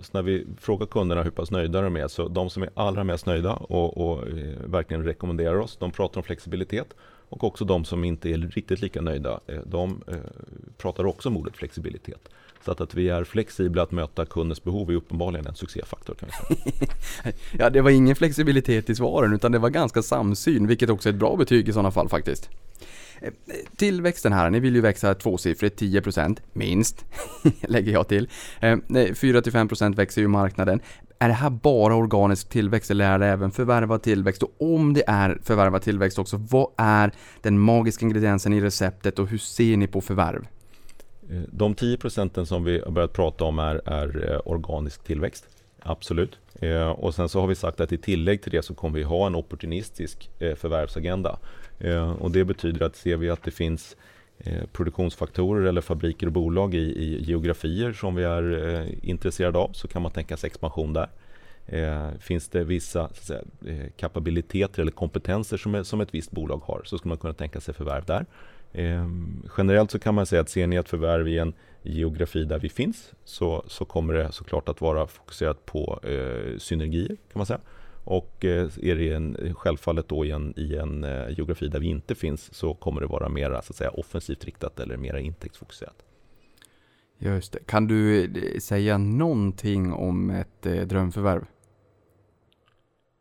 [0.00, 3.04] Så när vi frågar kunderna hur pass nöjda de är, så de som är allra
[3.04, 6.94] mest nöjda och, och eh, verkligen rekommenderar oss, de pratar om flexibilitet.
[7.32, 10.14] Och också de som inte är riktigt lika nöjda, eh, de eh,
[10.78, 12.28] pratar också om ordet flexibilitet.
[12.64, 16.28] Så att, att vi är flexibla att möta kundens behov är uppenbarligen en succéfaktor kan
[16.28, 17.34] vi säga.
[17.58, 21.12] ja, det var ingen flexibilitet i svaren utan det var ganska samsyn, vilket också är
[21.12, 22.50] ett bra betyg i sådana fall faktiskt.
[23.20, 23.32] Eh,
[23.76, 27.04] tillväxten här, ni vill ju växa tvåsiffrigt, 10% minst,
[27.60, 28.28] lägger jag till.
[28.60, 30.80] 4-5% växer ju marknaden.
[31.22, 34.42] Är det här bara organisk tillväxt eller är det även förvärvad tillväxt?
[34.42, 39.28] Och om det är förvärvad tillväxt också, vad är den magiska ingrediensen i receptet och
[39.28, 40.46] hur ser ni på förvärv?
[41.30, 45.44] Eh, de 10 procenten som vi har börjat prata om är, är eh, organisk tillväxt.
[45.82, 46.38] Absolut.
[46.54, 49.04] Eh, och sen så har vi sagt att i tillägg till det så kommer vi
[49.04, 51.38] ha en opportunistisk eh, förvärvsagenda.
[52.18, 53.96] och det betyder att ser vi att det finns
[54.44, 59.70] Eh, produktionsfaktorer eller fabriker och bolag i, i geografier som vi är eh, intresserade av
[59.72, 61.08] så kan man tänka sig expansion där.
[61.66, 66.62] Eh, finns det vissa säga, eh, kapabiliteter eller kompetenser som, är, som ett visst bolag
[66.64, 68.26] har så skulle man kunna tänka sig förvärv där.
[68.72, 69.06] Eh,
[69.58, 72.68] generellt så kan man säga att ser ni ett förvärv i en geografi där vi
[72.68, 77.60] finns så, så kommer det såklart att vara fokuserat på eh, synergier kan man säga.
[78.04, 81.86] Och eh, är det en, självfallet då i en, i en eh, geografi där vi
[81.86, 86.04] inte finns så kommer det vara mer så att säga, offensivt riktat eller mer intäktsfokuserat.
[87.18, 87.58] Just det.
[87.66, 91.44] Kan du eh, säga någonting om ett eh, drömförvärv?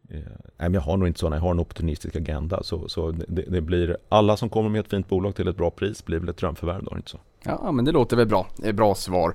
[0.09, 2.63] Eh, jag har nog inte sådana, jag har en opportunistisk agenda.
[2.63, 5.71] Så, så det, det, blir, alla som kommer med ett fint bolag till ett bra
[5.71, 7.19] pris blir väl ett drömförvärv då, inte så?
[7.43, 8.47] Ja, men det låter väl bra.
[8.73, 9.33] Bra svar.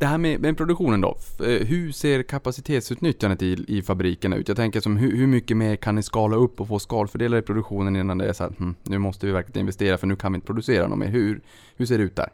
[0.00, 1.16] Det här med, med produktionen då.
[1.40, 4.48] Eh, hur ser kapacitetsutnyttjandet i, i fabrikerna ut?
[4.48, 7.42] Jag tänker som hur, hur, mycket mer kan ni skala upp och få skalfördelar i
[7.42, 10.32] produktionen innan det är så att hm, nu måste vi verkligen investera för nu kan
[10.32, 11.06] vi inte producera något mer.
[11.06, 11.40] Hur,
[11.76, 12.28] hur ser det ut där?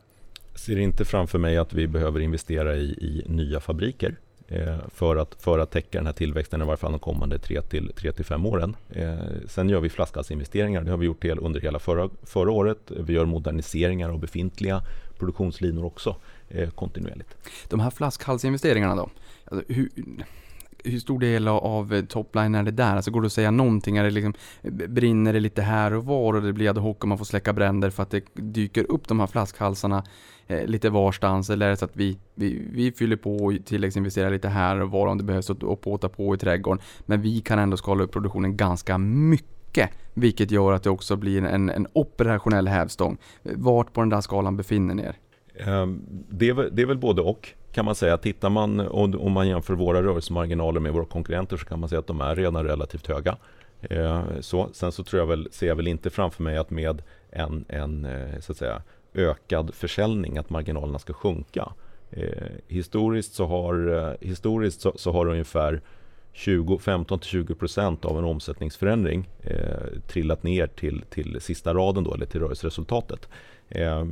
[0.52, 4.16] Jag ser inte framför mig att vi behöver investera i, i nya fabriker
[4.48, 8.46] eh, för, att, för att täcka den här tillväxten i varje fall de kommande 3-5
[8.46, 8.76] åren.
[8.90, 9.14] Eh,
[9.48, 10.82] sen gör vi flaskhalsinvesteringar.
[10.82, 12.78] Det har vi gjort under hela förra, förra året.
[12.86, 14.82] Vi gör moderniseringar av befintliga
[15.18, 16.16] produktionslinor också
[16.48, 17.36] Eh, kontinuerligt.
[17.68, 19.10] De här flaskhalsinvesteringarna då?
[19.44, 19.90] Alltså, hur,
[20.84, 22.96] hur stor del av topline är det där?
[22.96, 23.96] Alltså går det att säga någonting?
[23.96, 24.34] Är det liksom,
[24.88, 27.52] brinner det lite här och var och det blir ad hoc och man får släcka
[27.52, 30.04] bränder för att det dyker upp de här flaskhalsarna
[30.46, 31.50] eh, lite varstans?
[31.50, 34.90] Eller är det så att vi, vi, vi fyller på och tilläggsinvesterar lite här och
[34.90, 36.82] var om det behövs och, och påta på i trädgården.
[37.00, 39.90] Men vi kan ändå skala upp produktionen ganska mycket.
[40.14, 43.18] Vilket gör att det också blir en, en operationell hävstång.
[43.42, 45.16] Vart på den där skalan befinner ni er?
[45.58, 48.18] Ehm, det är, det är väl både och kan man säga.
[48.18, 48.80] Tittar man,
[49.16, 52.36] om man jämför våra rörelsemarginaler med våra konkurrenter så kan man säga att de är
[52.36, 53.36] redan relativt höga.
[53.82, 57.02] Ehm, så, sen så tror jag väl, ser jag väl inte framför mig att med
[57.30, 58.82] en, en eh, så att säga,
[59.14, 61.72] ökad försäljning att marginalerna ska sjunka.
[62.10, 62.26] Ehm,
[62.68, 65.80] historiskt så har, eh, historiskt så, så har ungefär
[66.34, 73.28] 15-20% av en omsättningsförändring eh, trillat ner till, till sista raden då, eller till rörelseresultatet.
[73.68, 74.06] Eh,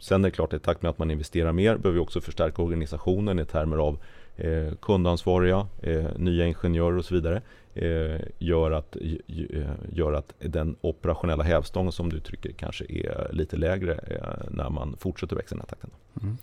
[0.00, 2.62] sen är det klart i takt med att man investerar mer behöver vi också förstärka
[2.62, 3.98] organisationen i termer av
[4.36, 7.42] eh, kundansvariga, eh, nya ingenjörer och så vidare.
[7.74, 13.56] Eh, gör, att, eh, gör att den operationella hävstången som du tycker kanske är lite
[13.56, 15.90] lägre eh, när man fortsätter växa i den här takten.
[16.22, 16.36] Mm.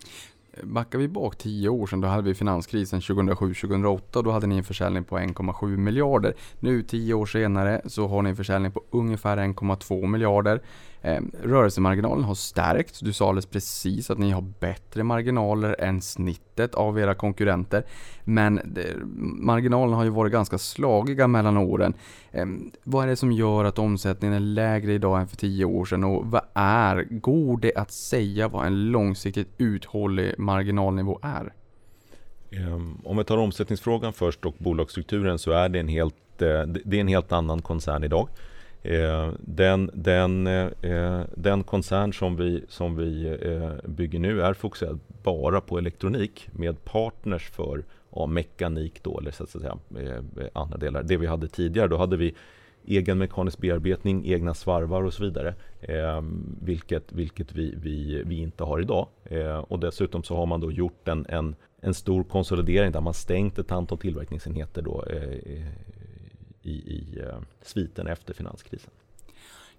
[0.62, 4.22] Backar vi bak 10 år sedan, då hade vi finanskrisen 2007-2008.
[4.24, 6.34] Då hade ni en försäljning på 1,7 miljarder.
[6.60, 10.60] Nu 10 år senare så har ni en försäljning på ungefär 1,2 miljarder.
[11.02, 13.00] Ehm, rörelsemarginalen har stärkts.
[13.00, 17.84] Du sa alldeles precis att ni har bättre marginaler än snittet av era konkurrenter.
[18.24, 18.60] Men
[19.40, 21.94] marginalerna har ju varit ganska slagiga mellan åren.
[22.32, 25.84] Ehm, vad är det som gör att omsättningen är lägre idag än för 10 år
[25.84, 31.52] sedan och vad är, går det att säga vad en långsiktigt uthållig marginalnivå är?
[32.50, 36.96] Ehm, om vi tar omsättningsfrågan först och bolagsstrukturen så är det en helt, eh, det
[36.96, 38.28] är en helt annan koncern idag.
[38.82, 44.54] Eh, den, den, eh, eh, den koncern som vi, som vi eh, bygger nu är
[44.54, 50.46] fokuserad bara på elektronik med partners för ja, mekanik då, eller så att säga, eh,
[50.52, 51.02] andra delar.
[51.02, 52.34] Det vi hade tidigare, då hade vi
[52.84, 55.54] egen mekanisk bearbetning, egna svarvar och så vidare.
[55.80, 56.22] Eh,
[56.62, 59.08] vilket vilket vi, vi, vi inte har idag.
[59.24, 63.14] Eh, och dessutom så har man då gjort en, en, en stor konsolidering där man
[63.14, 65.66] stängt ett antal tillverkningsenheter då, eh, eh
[66.62, 68.90] i, i eh, sviten efter finanskrisen.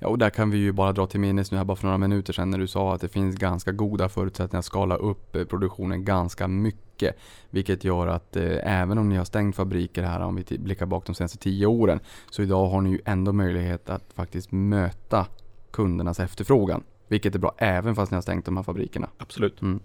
[0.04, 1.98] Ja, och där kan vi ju bara dra till minnes nu här bara för några
[1.98, 5.44] minuter sedan när du sa att det finns ganska goda förutsättningar att skala upp eh,
[5.44, 7.16] produktionen ganska mycket.
[7.50, 11.06] Vilket gör att eh, även om ni har stängt fabriker här, om vi blickar bak
[11.06, 15.28] de senaste tio åren, så idag har ni ju ändå möjlighet att faktiskt möta
[15.72, 16.84] kundernas efterfrågan.
[17.12, 19.10] Vilket är bra även fast ni har stängt de här fabrikerna.
[19.18, 19.62] Absolut.
[19.62, 19.80] Mm.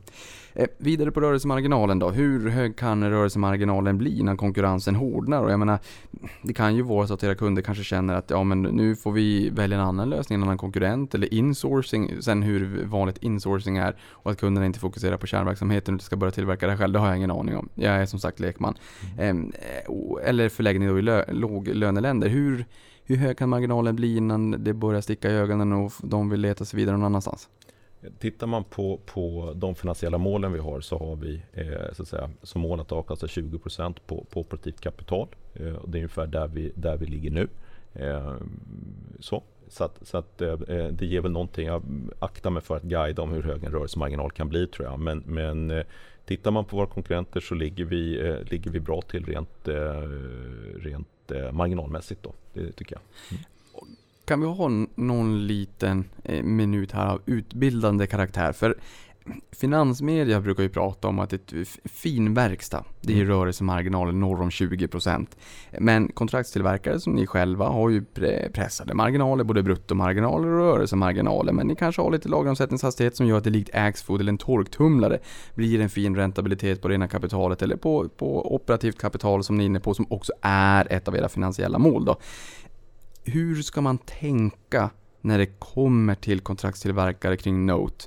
[0.55, 2.11] Eh, vidare på rörelsemarginalen då.
[2.11, 5.43] Hur hög kan rörelsemarginalen bli när konkurrensen hårdnar?
[5.43, 5.79] Och jag menar,
[6.43, 9.12] det kan ju vara så att era kunder kanske känner att ja, men nu får
[9.12, 12.23] vi välja en annan lösning, en annan konkurrent eller insourcing.
[12.23, 16.31] Sen hur vanligt insourcing är och att kunderna inte fokuserar på kärnverksamheten utan ska börja
[16.31, 16.93] tillverka det själv.
[16.93, 17.69] Det har jag ingen aning om.
[17.75, 18.75] Jag är som sagt lekman.
[19.19, 19.53] Mm.
[19.55, 22.29] Eh, eller förläggning då i lö låglöneländer.
[22.29, 22.67] Hur
[23.07, 26.64] hur hög kan marginalen bli innan det börjar sticka i ögonen och de vill leta
[26.64, 27.49] sig vidare någon annanstans?
[28.19, 32.09] Tittar man på, på de finansiella målen vi har så har vi eh, så att
[32.09, 33.59] säga, som mål att avkasta 20
[34.07, 35.29] på, på operativt kapital.
[35.55, 37.49] Eh, och det är ungefär där vi, där vi ligger nu.
[37.95, 38.35] Eh,
[39.21, 41.66] så så, att, så att, eh, eh, det ger väl någonting.
[41.66, 41.83] Jag
[42.19, 44.99] aktar mig för att guida om hur hög en rörelsemarginal kan bli tror jag.
[44.99, 45.85] Men, men eh,
[46.27, 50.01] tittar man på våra konkurrenter så ligger vi, eh, ligger vi bra till rent, eh,
[50.77, 52.33] rent eh, marginalmässigt då.
[52.53, 53.03] Det tycker jag.
[53.31, 53.45] Mm.
[54.25, 58.53] Kan vi ha någon liten eh, minut här av utbildande karaktär?
[58.53, 58.77] För
[59.53, 61.53] finansmedia brukar ju prata om att ett
[61.85, 63.29] fin verkstad, det är Mm.
[63.29, 65.37] rörelsemarginaler norr om 20%.
[65.81, 71.53] Men kontraktstillverkare som ni själva har ju pre- pressade marginaler, både bruttomarginaler och rörelsemarginaler.
[71.53, 75.19] Men ni kanske har lite lageromsättningshastighet som gör att det likt Axfood eller en torktumlare
[75.55, 79.65] blir en fin räntabilitet på det ena kapitalet eller på, på operativt kapital som ni
[79.65, 82.17] är inne på som också är ett av era finansiella mål då.
[83.25, 84.90] Hur ska man tänka
[85.21, 88.05] när det kommer till kontraktstillverkare kring Note?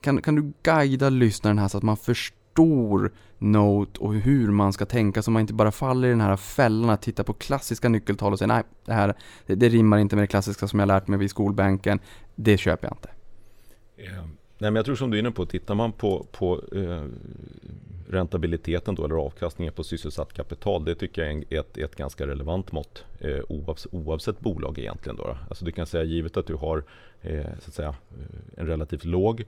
[0.00, 4.86] Kan, kan du guida lyssnaren här så att man förstår Note och hur man ska
[4.86, 8.32] tänka så man inte bara faller i den här fällan att titta på klassiska nyckeltal
[8.32, 9.14] och säga nej, det här
[9.46, 12.00] det, det rimmar inte med det klassiska som jag lärt mig vid skolbänken.
[12.34, 13.10] Det köper jag inte.
[13.96, 14.26] Yeah.
[14.62, 17.04] Nej, men jag tror som du är inne på, tittar man på, på eh,
[18.08, 22.72] räntabiliteten då, eller avkastningen på sysselsatt kapital, det tycker jag är ett, ett ganska relevant
[22.72, 25.16] mått eh, oavsett, oavsett bolag egentligen.
[25.16, 25.36] Då.
[25.48, 26.84] Alltså du kan säga givet att du har
[27.22, 29.44] eh, så att säga, eh, en relativt låg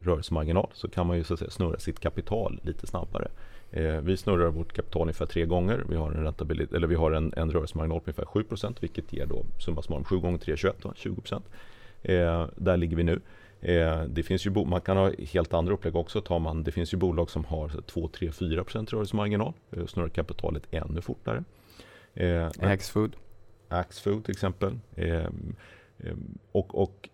[0.00, 3.28] rörelsemarginal så kan man ju så att säga, snurra sitt kapital lite snabbare.
[3.70, 5.84] Eh, vi snurrar vårt kapital ungefär tre gånger.
[5.88, 6.34] Vi har en,
[6.74, 10.18] eller vi har en, en rörelsemarginal på ungefär 7% vilket ger då summa summarum 7
[10.18, 11.22] gånger 3 21, då, 20
[12.02, 13.20] eh, Där ligger vi nu.
[13.66, 16.20] Eh, det finns ju man kan ha helt andra upplägg också.
[16.20, 20.08] Tar man, det finns ju bolag som har så 2, 3, 4 rörelsemarginal eh, snurrar
[20.08, 21.44] kapitalet ännu fortare.
[22.14, 23.16] Eh, Axfood.
[23.68, 24.78] Axfood till exempel.
[26.52, 27.08] Och och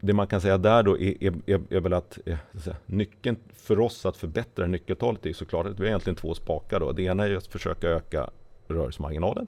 [0.00, 2.18] det man kan säga där då är, är, är, väl att,
[2.54, 6.80] säga, nyckeln för oss att förbättra nyckeltalet är såklart att vi har egentligen två spakar.
[6.80, 6.92] Då.
[6.92, 8.30] Det ena är att försöka öka
[8.68, 9.46] rörelsemarginalen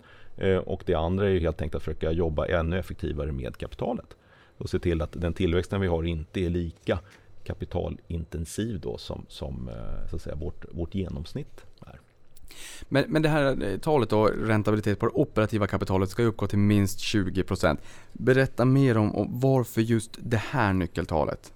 [0.65, 4.17] och det andra är ju helt enkelt att försöka jobba ännu effektivare med kapitalet
[4.61, 6.99] och se till att den tillväxten vi har inte är lika
[7.45, 12.01] kapitalintensiv då som, som eh, så att säga, vårt, vårt genomsnitt är.
[12.89, 16.47] Men, men det här eh, talet då, räntabilitet på det operativa kapitalet ska ju uppgå
[16.47, 17.77] till minst 20%.
[18.13, 21.53] Berätta mer om, om varför just det här nyckeltalet.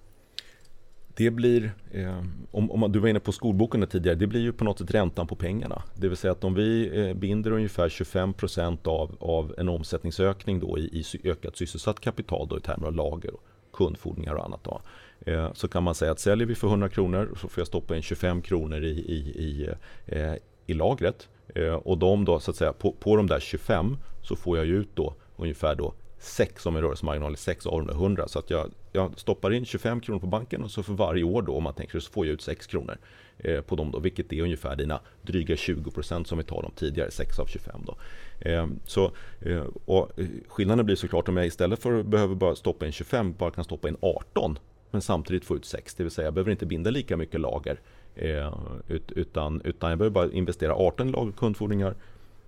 [1.16, 4.64] Det blir, eh, om, om du var inne på skolboken tidigare, det blir ju på
[4.64, 5.82] något sätt räntan på pengarna.
[5.94, 10.78] Det vill säga att om vi eh, binder ungefär 25% av, av en omsättningsökning då
[10.78, 13.42] i, i ökat sysselsatt kapital då i termer av lager, och
[13.72, 14.64] kundfordringar och annat.
[14.64, 14.80] Då,
[15.20, 17.96] eh, så kan man säga att säljer vi för 100 kronor så får jag stoppa
[17.96, 19.68] in 25 kronor i, i, i,
[20.06, 20.34] eh,
[20.66, 21.28] i lagret.
[21.54, 24.66] Eh, och de då så att säga på, på de där 25 så får jag
[24.66, 25.94] ut då ungefär då
[26.24, 28.28] 6 om en rörelsemarginal är 6 av de 100.
[28.28, 31.42] Så att jag, jag stoppar in 25 kronor på banken och så för varje år
[31.42, 32.98] då om man tänker så får jag ut 6 kronor
[33.38, 33.98] eh, på dem då.
[33.98, 37.80] Vilket är ungefär dina dryga 20 procent som vi talade om tidigare, 6 av 25
[37.86, 37.96] då.
[38.40, 42.54] Eh, så, eh, och eh, skillnaden blir såklart om jag istället för att behöva bara
[42.54, 44.58] stoppa in 25 bara kan stoppa in 18
[44.90, 45.94] men samtidigt få ut 6.
[45.94, 47.80] Det vill säga jag behöver inte binda lika mycket lager
[48.14, 48.54] eh,
[48.88, 51.94] utan, utan jag behöver bara investera 18 i lager kundfordringar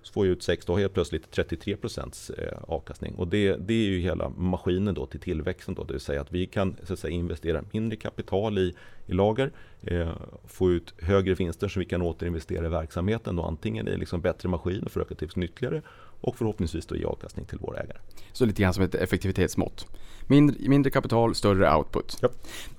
[0.07, 3.15] så får jag ut 6, då har jag plötsligt 33 procents eh, avkastning.
[3.15, 5.75] Och det, det är ju hela maskinen då till tillväxten.
[5.75, 8.75] Då, det vill säga att vi kan så att säga, investera mindre kapital i,
[9.07, 9.53] i lager,
[9.83, 10.13] eh,
[10.47, 13.39] få ut högre vinster som vi kan återinvestera i verksamheten.
[13.39, 15.83] Och antingen i liksom bättre maskiner för att öka tillväxten ytterligare
[16.21, 17.99] och förhoppningsvis då ge avkastning till våra ägare.
[18.33, 19.87] Så lite grann som ett effektivitetsmått.
[20.27, 22.19] Mindre, mindre kapital, större output.
[22.23, 22.29] Ja.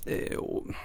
[0.07, 0.37] Eh,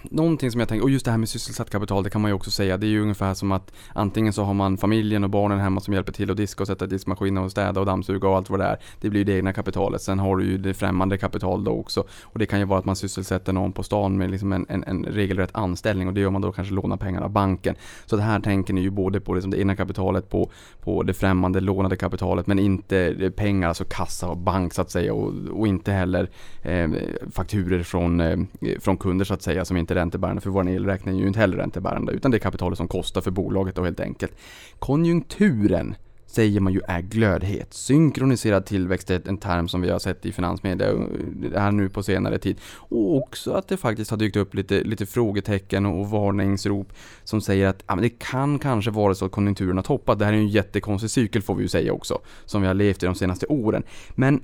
[0.03, 2.35] någonting som jag tänker, och just det här med sysselsatt kapital, det kan man ju
[2.35, 5.61] också säga, det är ju ungefär som att antingen så har man familjen och barnen
[5.61, 8.51] hemma som hjälper till att diska och sätta diskmaskinen och städa och dammsuga och allt
[8.51, 8.77] vad det är.
[9.01, 10.03] Det blir ju det egna kapitalet.
[10.03, 12.05] Sen har du ju det främmande kapital då också.
[12.23, 14.85] Och det kan ju vara att man sysselsätter någon på stan med liksom en, en,
[14.85, 17.75] en regelrätt anställning och det gör man då kanske lånar pengar av banken.
[18.07, 20.51] Så det här tänker ni ju både på liksom det egna kapitalet, på,
[20.81, 25.15] på det främmande lånade kapitalet, men inte pengar, alltså kassa och bank så att säga
[25.15, 26.31] och, och inte heller
[26.63, 26.91] eh,
[27.31, 28.39] fakturer från, eh,
[28.81, 31.41] från kunder så att säga som inte är räntebärande för vår elräkning är ju inte
[31.41, 34.33] heller räntebärande utan det är kapitalet som kostar för bolaget då helt enkelt.
[34.79, 35.95] Konjunkturen
[36.27, 37.75] säger man ju är glödhet.
[37.75, 42.03] Synkroniserad tillväxt är en term som vi har sett i finansmedia eh, här nu på
[42.03, 42.57] senare tid.
[42.91, 46.93] Och också att det faktiskt har dykt upp lite, lite frågetecken och varningsrop
[47.25, 50.19] som säger att ja, men det kan kanske vara så att konjunkturen har toppat.
[50.19, 52.75] Det här är ju en jättekonstig cykel får vi ju säga också, som vi har
[52.75, 53.83] levt i de senaste åren.
[54.15, 54.43] Men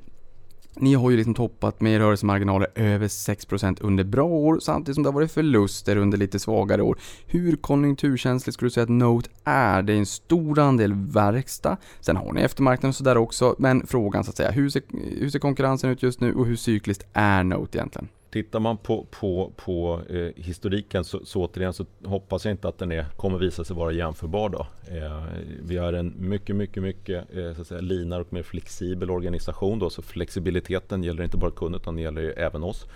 [0.75, 5.09] ni har ju liksom toppat med rörelsemarginaler över 6% under bra år samtidigt som det
[5.09, 6.99] har varit förluster under lite svagare år.
[7.27, 9.83] Hur konjunkturkänsligt skulle du säga att Note är?
[9.83, 11.77] Det är en stor andel verkstad.
[12.01, 13.55] Sen har ni eftermarknaden och sådär också.
[13.59, 14.83] Men frågan så att säga, hur ser,
[15.21, 18.09] hur ser konkurrensen ut just nu och hur cykliskt är Note egentligen?
[18.31, 22.79] Tittar man på, på, på eh, historiken så, så återigen så hoppas jag inte att
[22.79, 24.49] den är, kommer visa sig vara jämförbar.
[24.49, 24.67] Då.
[24.97, 25.23] Eh,
[25.63, 29.79] vi har en mycket, mycket, mycket eh, så att säga, linare och mer flexibel organisation.
[29.79, 32.87] Då, så flexibiliteten gäller inte bara kunden utan det gäller ju även oss.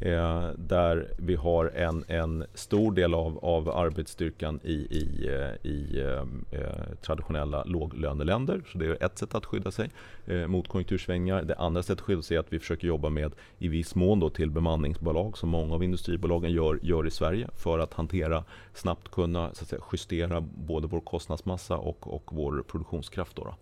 [0.00, 6.00] Eh, där vi har en, en stor del av, av arbetsstyrkan i, i, eh, i
[6.00, 8.62] eh, eh, traditionella låglöneländer.
[8.72, 9.90] Så det är ett sätt att skydda sig
[10.26, 11.42] eh, mot konjunktursvängningar.
[11.42, 14.20] Det andra sättet att skydda sig är att vi försöker jobba med i viss mån
[14.20, 18.44] då till bemanningsbolag som många av industribolagen gör, gör i Sverige för att hantera,
[18.74, 23.36] snabbt kunna så att säga, justera både vår kostnadsmassa och, och vår produktionskraft.
[23.36, 23.54] Då, då.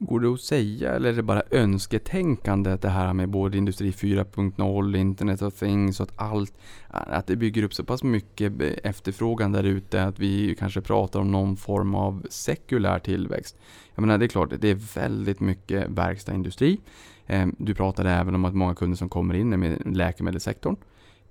[0.00, 4.96] Går det att säga eller är det bara önsketänkande det här med både Industri 4.0,
[4.96, 6.54] Internet of Things och att allt,
[6.88, 11.32] att det bygger upp så pass mycket efterfrågan där ute att vi kanske pratar om
[11.32, 13.56] någon form av sekulär tillväxt.
[13.94, 16.80] Jag menar det är klart, det är väldigt mycket verkstadsindustri.
[17.26, 20.76] Ehm, du pratade även om att många kunder som kommer in är med läkemedelssektorn.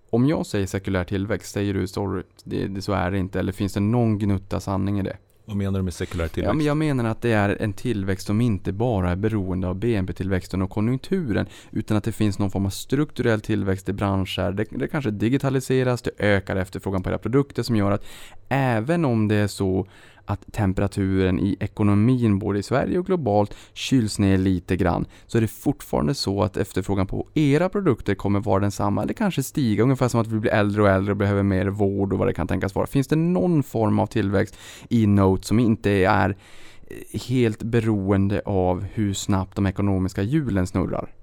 [0.09, 3.73] Om jag säger sekulär tillväxt, säger du sorry, det, så är det inte eller finns
[3.73, 5.17] det någon gnutta sanning i det?
[5.47, 6.47] Vad menar du med sekulär tillväxt?
[6.47, 9.75] Ja, men jag menar att det är en tillväxt som inte bara är beroende av
[9.75, 14.51] BNP-tillväxten och konjunkturen utan att det finns någon form av strukturell tillväxt i branscher.
[14.51, 18.05] Det, det kanske digitaliseras, det ökar efterfrågan på era produkter som gör att
[18.49, 19.87] även om det är så
[20.27, 25.41] att temperaturen i ekonomin både i Sverige och globalt kyls ner lite grann så är
[25.41, 30.07] det fortfarande så att efterfrågan på era produkter kommer vara densamma eller kanske stiga ungefär
[30.07, 32.47] som att vi blir äldre och äldre och behöver mer vård och vad det kan
[32.47, 32.87] tänkas vara.
[32.87, 34.57] Finns det någon form av tillväxt
[34.89, 41.16] i Note som inte är eh, helt beroende av hur snabbt de ekonomiska hjulen snurrar?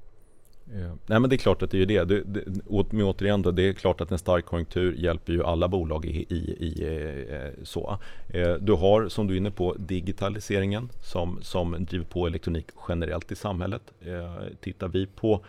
[1.07, 2.05] Nej men det är klart att det är det.
[2.05, 5.69] det, det med återigen då, det är klart att en stark konjunktur hjälper ju alla
[5.69, 6.85] bolag i, i, i
[7.31, 7.99] eh, så.
[8.29, 13.33] Eh, du har som du är inne på digitaliseringen som, som driver på elektronik generellt
[13.33, 13.83] i samhället.
[14.01, 15.45] Eh, tittar vi på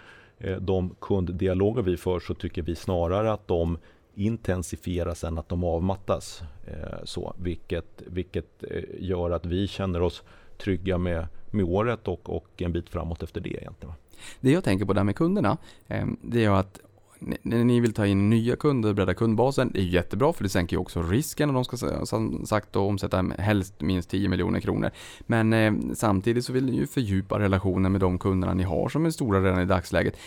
[0.59, 3.78] de kunddialoger vi för så tycker vi snarare att de
[4.15, 6.43] intensifieras än att de avmattas.
[7.03, 8.63] Så, vilket, vilket
[8.99, 10.23] gör att vi känner oss
[10.57, 13.95] trygga med, med året och, och en bit framåt efter det egentligen.
[14.39, 15.57] Det jag tänker på där med kunderna,
[15.88, 16.80] ehm, det är att
[17.41, 20.49] när ni vill ta in nya kunder och bredda kundbasen, det är jättebra för det
[20.49, 24.59] sänker ju också risken om de ska som sagt då omsätta helst minst 10 miljoner
[24.59, 24.91] kronor.
[25.20, 29.05] Men eh, samtidigt så vill ni ju fördjupa relationen med de kunderna ni har som
[29.05, 30.18] är stora redan i dagsläget.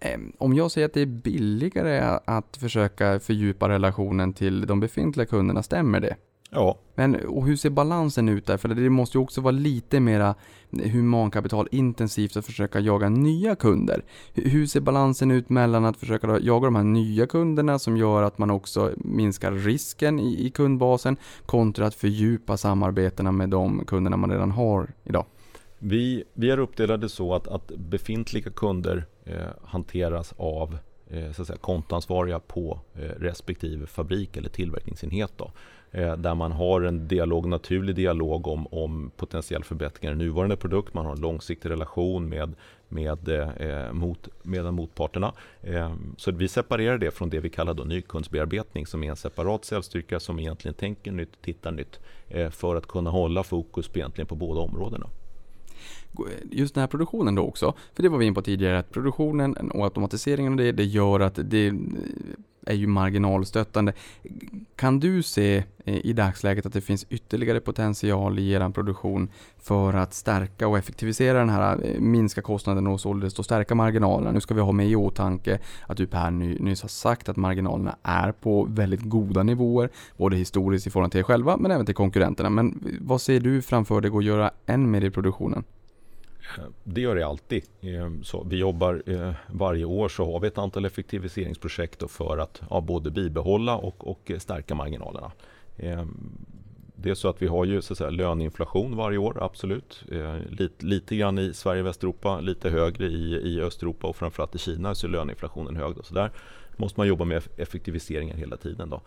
[0.00, 5.26] Eh, om jag säger att det är billigare att försöka fördjupa relationen till de befintliga
[5.26, 6.16] kunderna, stämmer det?
[6.50, 6.78] Ja.
[6.94, 8.56] Men och hur ser balansen ut där?
[8.56, 10.34] För det måste ju också vara lite mera
[10.70, 14.04] humankapitalintensivt att försöka jaga nya kunder.
[14.34, 18.38] Hur ser balansen ut mellan att försöka jaga de här nya kunderna som gör att
[18.38, 24.30] man också minskar risken i, i kundbasen kontra att fördjupa samarbetena med de kunderna man
[24.30, 25.24] redan har idag?
[25.78, 30.78] Vi, vi är uppdelade så att, att befintliga kunder eh, hanteras av
[31.10, 35.32] eh, så att säga, kontansvariga på eh, respektive fabrik eller tillverkningsenhet.
[35.36, 35.52] Då.
[35.92, 40.94] Eh, där man har en dialog, naturlig dialog om, om potentiell förbättringar i nuvarande produkt.
[40.94, 42.54] Man har en långsiktig relation med,
[42.88, 45.32] med, eh, eh mot, med motparterna.
[45.62, 49.64] Eh, så vi separerar det från det vi kallar då nykundsbearbetning som är en separat
[49.64, 54.26] säljstyrka som egentligen tänker nytt, tittar nytt eh, för att kunna hålla fokus på, egentligen
[54.26, 55.06] på båda områdena
[56.50, 59.70] just den här produktionen då också, för det var vi in på tidigare, att produktionen
[59.70, 61.72] och automatiseringen och det, det gör att det
[62.68, 63.92] är ju marginalstöttande.
[64.76, 69.94] Kan du se eh, i dagsläget att det finns ytterligare potential i er produktion för
[69.94, 74.32] att stärka och effektivisera den här, eh, minska kostnaden och således då stärka marginalerna?
[74.32, 77.96] Nu ska vi ha med i åtanke att du Per nyss har sagt att marginalerna
[78.02, 81.94] är på väldigt goda nivåer, både historiskt i förhållande till er själva men även till
[81.94, 82.50] konkurrenterna.
[82.50, 85.64] Men vad ser du framför dig att göra än mer i produktionen?
[86.56, 87.64] Eh, det gör det alltid.
[87.80, 92.62] Eh, så vi jobbar eh, varje år så har vi ett antal effektiviseringsprojekt för att
[92.70, 95.32] ja, både bibehålla och, och stärka marginalerna.
[97.00, 100.04] Det är så att vi har ju så att säga, löneinflation varje år, absolut.
[100.48, 104.58] Lite, lite grann i Sverige och Västeuropa, lite högre i, i Östeuropa och framförallt i
[104.58, 105.96] Kina så är löneinflationen hög.
[105.96, 106.02] Då.
[106.02, 106.30] Så där
[106.76, 108.90] måste man jobba med effektiviseringar hela tiden.
[108.90, 109.00] Då.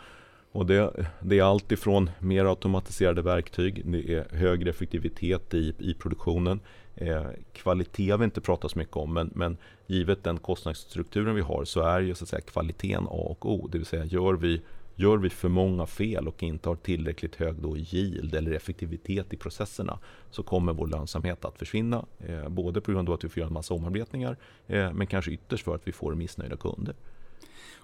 [0.51, 5.93] Och det, det, är allt ifrån mer automatiserade verktyg, det är högre effektivitet i, i
[5.93, 6.59] produktionen.
[6.95, 11.41] Eh, kvalitet har vi inte pratat så mycket om, men, men givet den kostnadsstrukturen vi
[11.41, 13.67] har så är ju så att säga kvaliteten A och O.
[13.71, 14.61] Det vill säga gör vi,
[14.95, 19.37] gör vi för många fel och inte har tillräckligt hög då yield eller effektivitet i
[19.37, 19.99] processerna
[20.31, 22.05] så kommer vår lönsamhet att försvinna.
[22.19, 24.37] Eh, både på grund av att vi får göra en massa omarbetningar
[24.67, 26.95] eh, men kanske ytterst för att vi får missnöjda kunder.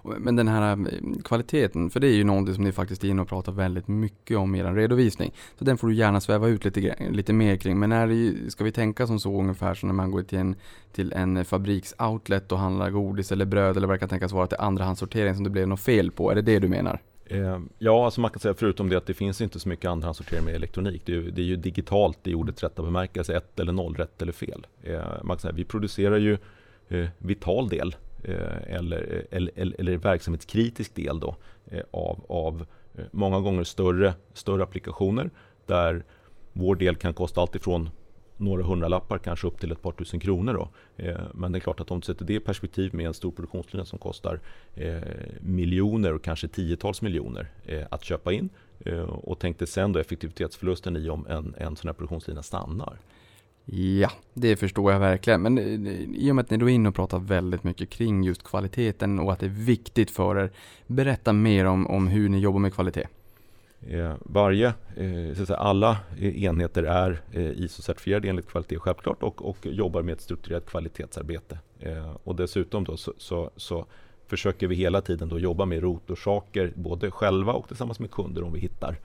[0.04, 3.22] Men den här eh, kvaliteten, för det är ju någonting som ni faktiskt är inne
[3.22, 5.34] och pratar väldigt mycket om i er redovisning.
[5.60, 7.80] Så den får du gärna sväva ut lite, lite mer kring.
[7.80, 10.56] Men är ska vi tänka som så ungefär som när man går till en,
[10.92, 14.58] till en fabriksoutlet och handlar godis eller bröd eller vad det kan tänkas vara till
[14.58, 16.32] andrahandssortering som det blev något fel på?
[16.32, 17.02] Är det det du menar?
[17.26, 20.46] Eh, ja, alltså man kan säga förutom det att det finns inte så mycket andrahandssortering
[20.46, 21.02] med elektronik.
[21.06, 24.22] Det är, ju, det är ju digitalt i ordets rätta bemärkelse, ett eller noll, rätt
[24.22, 24.68] eller fel.
[24.84, 26.38] Eh, man kan säga, vi producerar ju
[27.18, 31.36] vital del Eh, eller, eller, eller verksamhetskritisk del då,
[31.72, 32.66] eh, av, av
[32.96, 35.30] eh, många gånger större, större applikationer
[35.66, 36.04] där
[36.54, 37.90] vår del kan kosta allt ifrån
[38.38, 40.54] några hundralappar, kanske upp till ett par tusen kronor.
[40.54, 40.70] Då.
[41.04, 43.32] Eh, men det är klart att om du sätter det i perspektiv med en stor
[43.32, 44.40] produktionslina som kostar
[44.76, 45.02] eh,
[45.40, 48.50] miljoner och kanske tiotals miljoner eh, att köpa in
[49.08, 52.98] och tänkte sen då effektivitetsförlusten i om en, en sån här produktionslina stannar.
[53.70, 55.42] Ja, det förstår jag verkligen.
[55.42, 58.24] Men eh, i och med att ni då är inne och pratar väldigt mycket kring
[58.24, 60.52] just kvaliteten och att det är viktigt för er.
[60.88, 63.08] Berätta mer om, om hur ni jobbar med kvalitet.
[64.20, 69.66] Varje, eh, så att säga, alla eh, enheter är ISO-certifierade enligt kvalitet självklart och, och
[69.66, 71.60] jobbar med ett strukturerat kvalitetsarbete.
[72.24, 73.86] Och dessutom då så, så, så
[74.28, 78.54] försöker vi hela tiden då jobba med rotorsaker både själva och tillsammans med kunder om
[78.54, 78.98] vi hittar,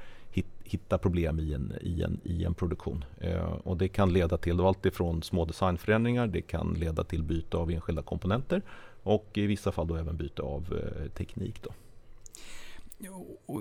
[0.64, 3.04] hitta problem i en, i en, i en produktion.
[3.20, 7.56] Eh, och det kan leda till allt ifrån små designförändringar, det kan leda till byte
[7.56, 8.62] av enskilda komponenter
[9.02, 11.62] och i vissa fall då även byte av eh, teknik.
[11.62, 11.70] Då.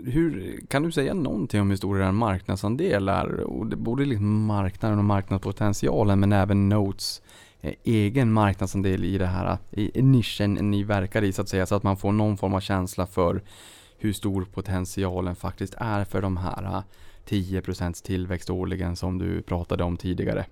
[0.06, 3.40] Hur, kan du säga någonting om hur stor er marknadsandel är?
[3.40, 7.22] Och det både liksom marknaden och marknadspotentialen men även Notes
[7.62, 11.66] eh, egen marknadsandel i det här i nischen ni verkar i så att säga.
[11.66, 13.42] Så att man får någon form av känsla för
[14.02, 16.84] hur stor potentialen faktiskt är för de här äh,
[17.26, 20.46] 10% tillväxt årligen som du pratade om tidigare.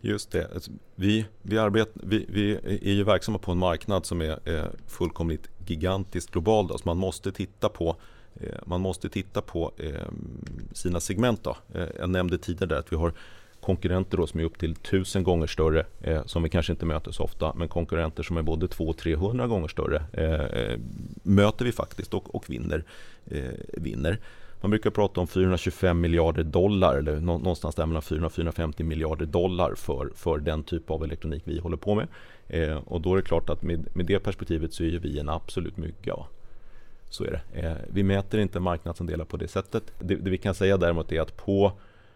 [0.00, 0.54] Just det.
[0.54, 4.70] Alltså, vi, vi, arbet, vi, vi är ju verksamma på en marknad som är, är
[4.86, 6.66] fullkomligt gigantiskt global.
[6.66, 6.78] Då.
[6.78, 7.96] Så man måste titta på
[8.34, 11.44] eh, man måste titta på ehm, sina segment.
[11.44, 11.56] Då.
[11.74, 13.12] Eh, jag nämnde tidigare att vi har
[13.62, 17.12] konkurrenter då som är upp till tusen gånger större eh, som vi kanske inte möter
[17.12, 20.78] så ofta men konkurrenter som är både 200-300 gånger större eh, eh,
[21.22, 22.84] möter vi faktiskt och, och vinner,
[23.72, 24.18] vinner.
[24.60, 30.10] Man brukar prata om 425 miljarder dollar eller någonstans där mellan 400-450 miljarder dollar för,
[30.14, 32.08] för den typ av elektronik vi håller på med.
[32.84, 35.76] och då är det klart att med, med det perspektivet så är vi en absolut
[35.76, 36.14] mygga.
[37.12, 37.60] Så är det.
[37.60, 39.82] Eh, vi mäter inte marknadsandelar på det sättet.
[39.98, 41.72] Det, det, vi kan säga däremot är att på,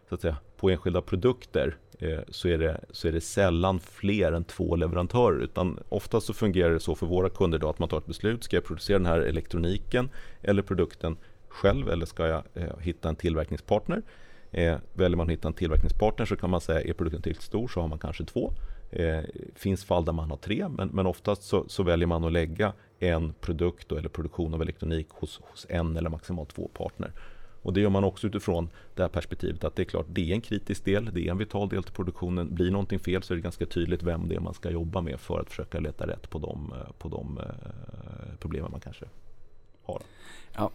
[0.08, 0.36] så att säga,
[0.66, 5.38] på enskilda produkter eh, så, är det, så är det sällan fler än två leverantörer.
[5.40, 8.44] Utan oftast så fungerar det så för våra kunder då att man tar ett beslut.
[8.44, 10.10] Ska jag producera den här elektroniken
[10.42, 11.16] eller produkten
[11.48, 14.02] själv eller ska jag eh, hitta en tillverkningspartner?
[14.50, 17.68] Eh, väljer man att hitta en tillverkningspartner så kan man säga är produkten tillräckligt stor
[17.68, 18.52] så har man kanske två.
[18.90, 19.20] Eh,
[19.54, 22.72] finns fall där man har tre men, men oftast så, så väljer man att lägga
[22.98, 27.12] en produkt eller produktion av elektronik hos, hos en eller maximalt två partner.
[27.66, 30.34] Och det gör man också utifrån det här perspektivet att det är klart, det är
[30.34, 32.54] en kritisk del, det är en vital del till produktionen.
[32.54, 35.20] Blir någonting fel så är det ganska tydligt vem det är man ska jobba med
[35.20, 39.04] för att försöka leta rätt på de, eh, på de eh, problemen man kanske
[39.82, 40.02] har.
[40.52, 40.70] Ja,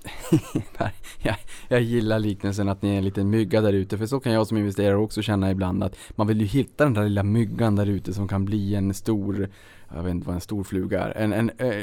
[1.24, 1.36] jag,
[1.68, 4.48] jag gillar liknelsen att ni är en liten mygga där ute, för så kan jag
[4.48, 7.86] som investerare också känna ibland att man vill ju hitta den där lilla myggan där
[7.86, 9.50] ute som kan bli en stor
[9.96, 11.74] jag vet inte vad en stor fluga är, en, en eh,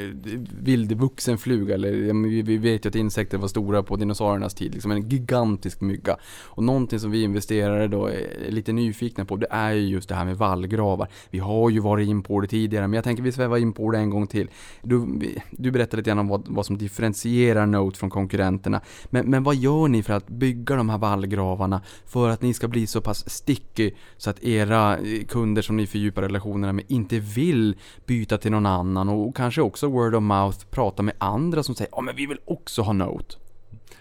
[0.62, 5.08] vildvuxen fluga, eller vi vet ju att insekter var stora på dinosauriernas tid, liksom en
[5.08, 6.16] gigantisk mygga.
[6.44, 10.14] Och någonting som vi investerare då är lite nyfikna på, det är ju just det
[10.14, 11.08] här med vallgravar.
[11.30, 13.90] Vi har ju varit in på det tidigare, men jag tänker vi svävar in på
[13.90, 14.50] det en gång till.
[14.82, 18.80] Du, du berättade lite grann om vad, vad som differentierar Note från konkurrenterna.
[19.10, 22.68] Men, men vad gör ni för att bygga de här vallgravarna för att ni ska
[22.68, 27.18] bli så pass sticky så att era eh, kunder som ni fördjupar relationerna med inte
[27.18, 27.76] vill
[28.06, 31.90] byta till någon annan och kanske också word of mouth, prata med andra som säger
[31.92, 33.36] ja men vi vill också ha Note.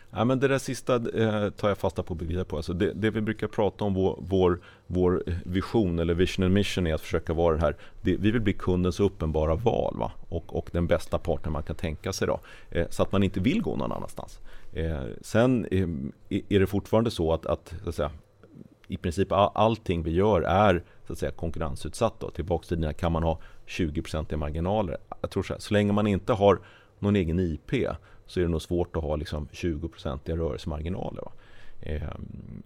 [0.09, 2.57] Ja, men det där sista eh, tar jag fasta på och bygger på.
[2.57, 6.87] Alltså det, det, vi brukar prata om, vår, vår, vår, vision eller vision and mission
[6.87, 7.75] är att försöka vara det här.
[8.01, 10.11] Det, vi vill bli kundens uppenbara val va?
[10.29, 12.27] Och, och den bästa partner man kan tänka sig.
[12.27, 12.39] Då,
[12.69, 14.39] eh, så att man inte vill gå någon annanstans.
[14.73, 15.87] Eh, sen eh,
[16.49, 18.11] är det fortfarande så att, att, så att säga,
[18.87, 22.19] i princip allting vi gör är så att säga, konkurrensutsatt.
[22.19, 22.29] Då.
[22.29, 24.97] Tillbaka till dina, kan man ha 20% i marginaler?
[25.22, 26.59] Jag tror så, här, så länge man inte har
[26.99, 27.72] någon egen IP
[28.26, 31.24] så är det nog svårt att ha liksom 20% i rörelsemarginaler.
[31.82, 32.09] Eh,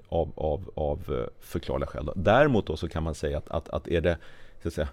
[0.09, 2.05] av, av, av eh, förklarliga skäl.
[2.05, 2.13] Då.
[2.15, 4.17] Däremot då så kan man säga att, att, att är det,
[4.61, 4.87] så att säga,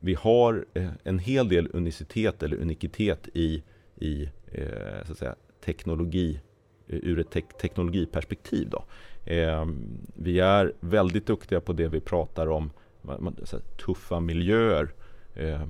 [0.00, 3.62] vi har eh, en hel del unicitet eller unikitet i,
[3.96, 5.34] i eh, så att säga,
[5.64, 6.40] teknologi
[6.88, 8.68] eh, ur ett te teknologiperspektiv.
[8.70, 8.84] Då.
[9.32, 9.66] Eh,
[10.14, 12.70] vi är väldigt duktiga på det vi pratar om,
[13.02, 14.92] man, här, tuffa miljöer.
[15.34, 15.62] Eh,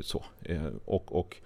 [0.00, 0.24] så.
[0.42, 1.36] Eh, och, och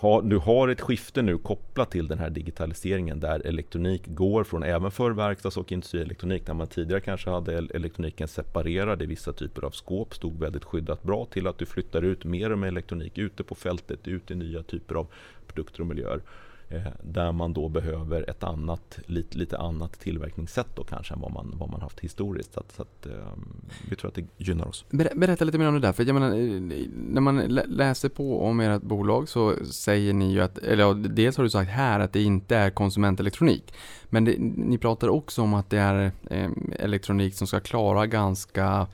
[0.00, 4.62] ha, du har ett skifte nu kopplat till den här digitaliseringen där elektronik går från
[4.62, 9.64] även för verkstads och industrielektronik där man tidigare kanske hade elektroniken separerad i vissa typer
[9.64, 13.18] av skåp, stod väldigt skyddat bra till att du flyttar ut mer och mer elektronik
[13.18, 15.06] ute på fältet, ut i nya typer av
[15.46, 16.20] produkter och miljöer.
[16.68, 21.32] Eh, där man då behöver ett annat, lite, lite annat tillverkningssätt då kanske än vad
[21.32, 22.54] man, vad man haft historiskt.
[22.54, 24.84] Så, att, så att, ehm, vi tror att det gynnar oss.
[24.90, 28.60] Berätta lite mer om det där, för jag menar, eh, när man läser på om
[28.60, 32.12] ert bolag så säger ni ju att, eller ja, dels har du sagt här att
[32.12, 37.34] det inte är konsumentelektronik, men det, ni pratar också om att det är eh, elektronik
[37.34, 38.86] som ska klara ganska,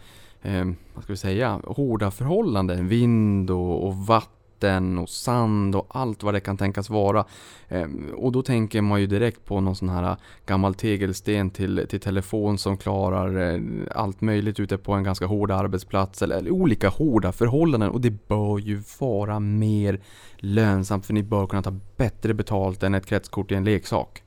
[0.42, 0.64] eh,
[0.94, 6.22] vad ska vi säga, hårda förhållanden, vind och, och vatten vatten och sand och allt
[6.22, 7.24] vad det kan tänkas vara.
[7.68, 11.86] Ehm, och då tänker man ju direkt på någon sån här äh, gammal tegelsten till,
[11.88, 13.60] till telefon som klarar äh,
[13.94, 18.28] allt möjligt ute på en ganska hård arbetsplats eller, eller olika hårda förhållanden och det
[18.28, 20.00] bör ju vara mer
[20.36, 24.22] lönsamt för ni bör kunna ta bättre betalt än ett kretskort i en leksak.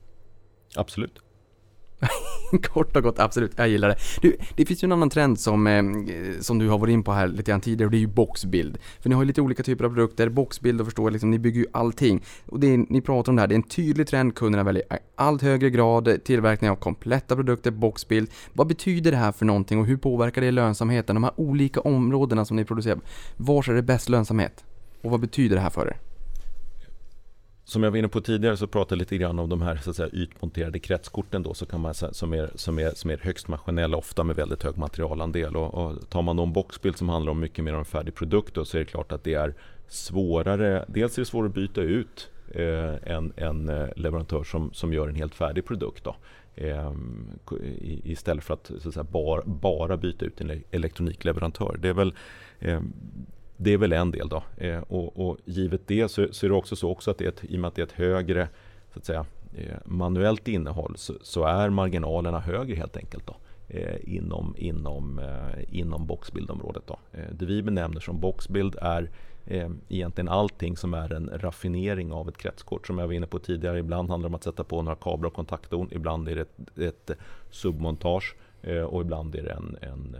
[0.76, 1.25] Absolut.
[2.62, 3.52] Kort och gott, absolut.
[3.56, 3.96] Jag gillar det.
[4.20, 5.82] Du, det finns ju en annan trend som, eh,
[6.40, 8.78] som du har varit in på här lite grann tidigare och det är ju boxbild.
[9.00, 11.60] För ni har ju lite olika typer av produkter, boxbild och förstå, liksom, ni bygger
[11.60, 12.22] ju allting.
[12.46, 14.84] Och det är, ni pratar om det här, det är en tydlig trend, kunderna väljer
[15.14, 18.30] allt högre grad tillverkning av kompletta produkter, boxbild.
[18.52, 21.16] Vad betyder det här för någonting och hur påverkar det lönsamheten?
[21.16, 22.98] De här olika områdena som ni producerar,
[23.36, 24.64] var är det bäst lönsamhet?
[25.02, 26.05] Och vad betyder det här för er?
[27.68, 29.90] Som jag var inne på tidigare så pratade jag lite grann om de här så
[29.90, 33.48] att säga, ytmonterade kretskorten då, så kan man, som, är, som, är, som är högst
[33.48, 35.56] maskinella, ofta med väldigt hög materialandel.
[35.56, 38.14] Och, och tar man då en boxbild som handlar om mycket mer om en färdig
[38.14, 39.54] produkt då, så är det klart att det är
[39.88, 44.92] svårare, dels är det svårare att byta ut eh, en, en eh, leverantör som, som
[44.92, 46.04] gör en helt färdig produkt.
[46.04, 46.16] Då.
[46.54, 46.92] Eh,
[48.04, 51.78] istället för att, så att säga, bara, bara byta ut en elektronikleverantör.
[51.82, 52.14] Det är väl
[52.58, 52.80] eh,
[53.56, 54.42] det är väl en del då.
[54.56, 57.28] Eh, och, och, givet det så, så, är det också så också att det är
[57.28, 58.48] ett, i och med att det är ett högre
[58.92, 59.26] så att säga,
[59.56, 63.26] eh, manuellt innehåll så, så, är marginalerna högre helt enkelt.
[63.26, 63.36] Då.
[63.68, 66.82] Eh, inom, inom, eh, inom boxbildområdet.
[66.86, 66.98] Då.
[67.12, 69.10] Eh, det vi benämner som boxbild är
[69.46, 72.86] eh, egentligen allting som är en raffinering av ett kretskort.
[72.86, 75.26] Som jag var inne på tidigare, ibland handlar det om att sätta på några kablar
[75.26, 77.18] och kontaktdon, ibland är det ett, ett
[77.50, 78.34] submontage
[78.88, 80.16] och ibland är det en, en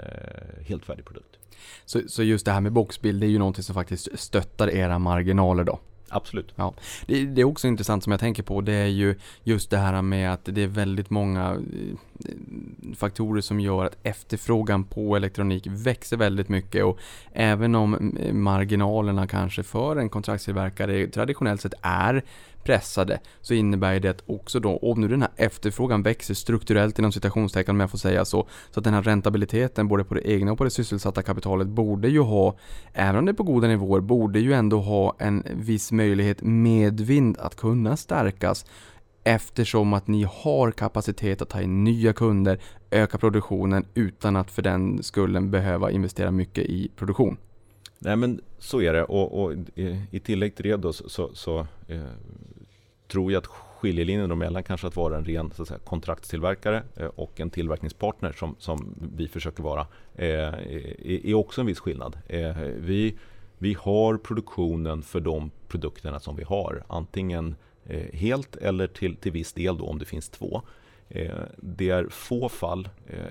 [0.67, 1.37] helt färdig produkt.
[1.85, 4.99] Så, så just det här med boxbild, det är ju någonting som faktiskt stöttar era
[4.99, 5.79] marginaler då?
[6.09, 6.53] Absolut.
[6.57, 6.75] Ja.
[7.07, 10.03] Det, det, är också intressant som jag tänker på, det är ju just det här
[10.03, 16.17] med att det är väldigt många eh, faktorer som gör att efterfrågan på elektronik växer
[16.17, 16.99] väldigt mycket och
[17.33, 22.25] även om eh, marginalerna kanske för en kontraktstillverkare traditionellt sett är
[22.67, 27.77] pressade så innebär det också då, om nu den här efterfrågan växer strukturellt inom citationstecken
[27.77, 30.59] om jag får säga så, så att den här räntabiliteten både på det egna och
[30.59, 32.57] på det sysselsatta kapitalet borde ju ha,
[32.93, 37.39] även om det är på goda nivåer, borde ju ändå ha en viss möjlighet medvind
[37.39, 38.67] att kunna stärkas
[39.25, 42.59] eftersom att ni har kapacitet att ta in nya kunder,
[42.91, 47.37] öka produktionen utan att för den skullen behöva investera mycket i produktion.
[47.99, 51.31] Nej men så är det och, och i, i tillägg till det då så, så,
[51.35, 51.59] så
[51.89, 52.01] eh,
[53.09, 57.07] tror jag att skiljelinjen mellan kanske att vara en ren så att säga, kontraktstillverkare eh,
[57.07, 60.55] och en tillverkningspartner som, som vi försöker vara eh,
[61.29, 62.19] är, också en viss skillnad.
[62.27, 63.19] Eh, vi,
[63.59, 66.85] vi har produktionen för de produkterna som vi har.
[66.89, 67.57] Antingen
[68.13, 70.63] helt eller till, till viss del då om det finns två.
[71.57, 72.89] Det är få fall,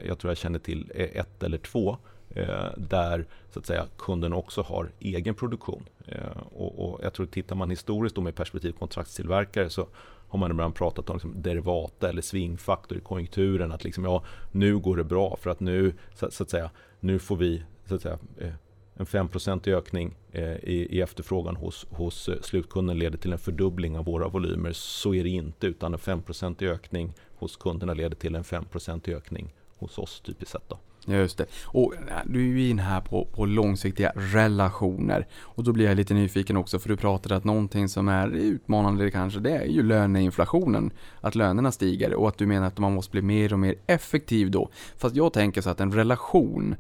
[0.07, 1.97] jag tror jag känner till ett eller två,
[2.35, 5.83] Eh, där så att säga, kunden också har egen produktion.
[6.07, 9.87] Eh, och, och, jag tror tittar man historiskt då med perspektiv kontraktstillverkare så
[10.27, 13.71] har man ibland pratat om liksom derivata eller svingfaktor i konjunkturen.
[13.71, 16.69] Att liksom, ja, nu går det bra för att nu, så, så att säga,
[16.99, 18.53] nu får vi så att säga, eh,
[18.93, 24.05] en 5% ökning eh, i, i, efterfrågan hos, hos slutkunden leder till en fördubbling av
[24.05, 24.71] våra volymer.
[24.73, 29.53] Så är det inte, utan en 5% ökning hos kunderna leder till en 5% ökning
[29.77, 30.69] hos oss typiskt sett.
[30.69, 30.79] Då.
[31.05, 31.45] Just det.
[31.65, 35.27] Och äh, du är ju in här på, på långsiktiga relationer.
[35.41, 39.11] Och då blir jag lite nyfiken också för du pratade att någonting som är utmanande
[39.11, 40.91] kanske det är ju löneinflationen.
[41.21, 44.51] Att lönerna stiger och att du menar att man måste bli mer och mer effektiv
[44.51, 44.69] då.
[44.97, 46.75] Fast jag tänker så att en relation,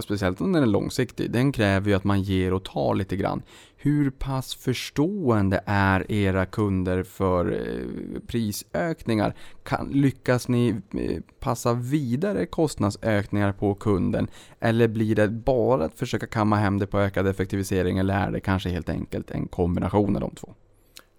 [0.00, 3.42] speciellt om den är långsiktig, den kräver ju att man ger och tar lite grann.
[3.76, 9.34] Hur pass förstående är era kunder för eh, prisökningar?
[9.62, 14.28] Kan, lyckas ni eh, passa vidare kostnadsökningar på kunden?
[14.60, 18.40] Eller blir det bara att försöka kamma hem det på ökad effektivisering eller är det
[18.40, 20.54] kanske helt enkelt en kombination av de två?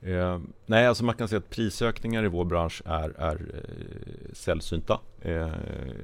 [0.01, 4.99] Eh, nej, alltså man kan säga att prisökningar i vår bransch är, är eh, sällsynta.
[5.21, 5.49] Eh,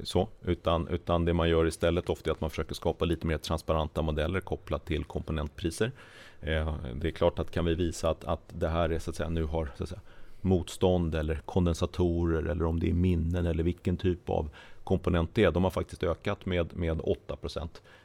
[0.02, 0.28] så.
[0.44, 4.02] Utan, utan det man gör istället ofta är att man försöker skapa lite mer transparenta
[4.02, 5.92] modeller kopplat till komponentpriser.
[6.40, 9.16] Eh, det är klart att kan vi visa att, att det här är, så att
[9.16, 10.00] säga, nu har så att säga,
[10.40, 14.50] motstånd eller kondensatorer eller om det är minnen eller vilken typ av
[14.84, 15.50] komponent det är.
[15.50, 17.36] De har faktiskt ökat med, med 8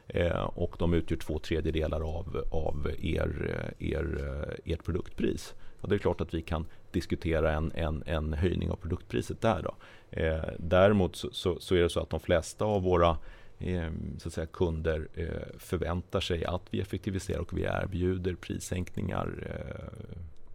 [0.08, 4.18] eh, och de utgör två tredjedelar av, av er, eh, er,
[4.66, 5.54] eh, ert produktpris.
[5.82, 9.62] Ja, det är klart att vi kan diskutera en, en, en höjning av produktpriset där.
[9.62, 9.74] Då.
[10.10, 13.18] Eh, däremot så, så, så, är det så att de flesta av våra
[13.58, 19.28] eh, så att säga, kunder eh, förväntar sig att vi effektiviserar och vi erbjuder prissänkningar
[19.46, 20.10] eh,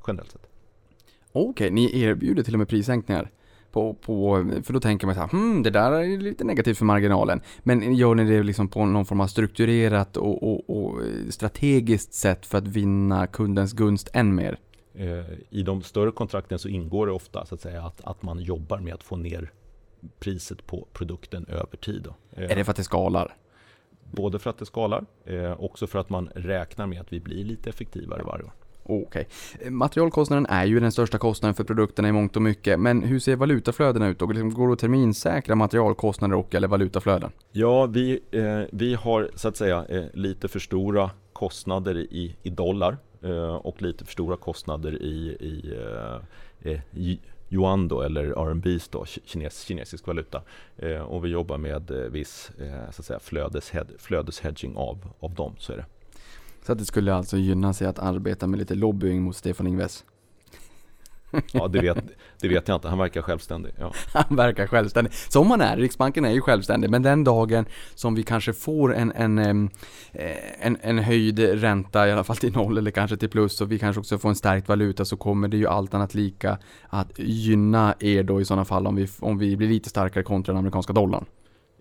[0.08, 0.48] generellt sett.
[1.32, 3.32] Okej, okay, ni erbjuder till och med prissänkningar?
[3.72, 6.86] På, på, för då tänker man så här, hmm, det där är lite negativt för
[6.86, 7.42] marginalen.
[7.64, 12.46] Men gör ni det liksom på någon form av strukturerat och, och, och strategiskt sätt
[12.46, 14.60] för att vinna kundens gunst än mer?
[14.98, 18.40] Eh, I de större kontrakten så ingår det ofta så att, säga, att, att man
[18.40, 19.52] jobbar med att få ner
[20.20, 22.02] priset på produkten över tid.
[22.04, 22.16] Då.
[22.42, 23.36] Är det för att det skalar?
[24.12, 27.44] Både för att det skalar, eh, också för att man räknar med att vi blir
[27.44, 28.52] lite effektivare varje år.
[28.90, 29.28] Okej.
[29.58, 29.70] Okay.
[29.70, 32.80] Materialkostnaden är ju den största kostnaden för produkterna i mångt och mycket.
[32.80, 34.22] Men hur ser valutaflödena ut?
[34.22, 37.32] Och liksom, går det att terminsäkra materialkostnader och eller valutaflöden?
[37.52, 42.50] Ja, vi, eh, vi har så att säga eh, lite för stora kostnader i, i
[42.50, 48.02] dollar eh, Eh, och lite för stora kostnader i, i, eh, eh, i yuan då,
[48.02, 50.42] eller RMB då, kines, kinesisk valuta.
[50.78, 52.52] Eh, och vi jobbar med viss
[52.92, 55.56] så att säga, flödeshed, flödeshedging av, av dem.
[55.60, 55.86] Så är det.
[56.66, 60.06] Så att det skulle alltså gynna sig att arbeta med lite lobbying mot Stefan Ingves?
[61.52, 61.98] Ja, det vet,
[62.42, 62.88] det vet jag inte.
[62.88, 63.72] Han verkar självständig.
[63.80, 63.92] Ja.
[64.14, 65.14] Han verkar självständig.
[65.14, 65.78] Som han är.
[65.78, 66.90] Riksbanken är ju självständig.
[66.90, 67.66] Men den dagen
[67.96, 69.70] som vi kanske får en, en,
[70.60, 73.80] en, en höjd ränta, i alla fall till noll eller kanske till plus, och vi
[73.80, 76.58] kanske också får en stärkt valuta, så kommer det ju allt annat lika
[76.90, 80.54] att gynna er då i sådana fall om vi, om vi blir lite starkare kontra
[80.54, 81.26] den amerikanska dollarn.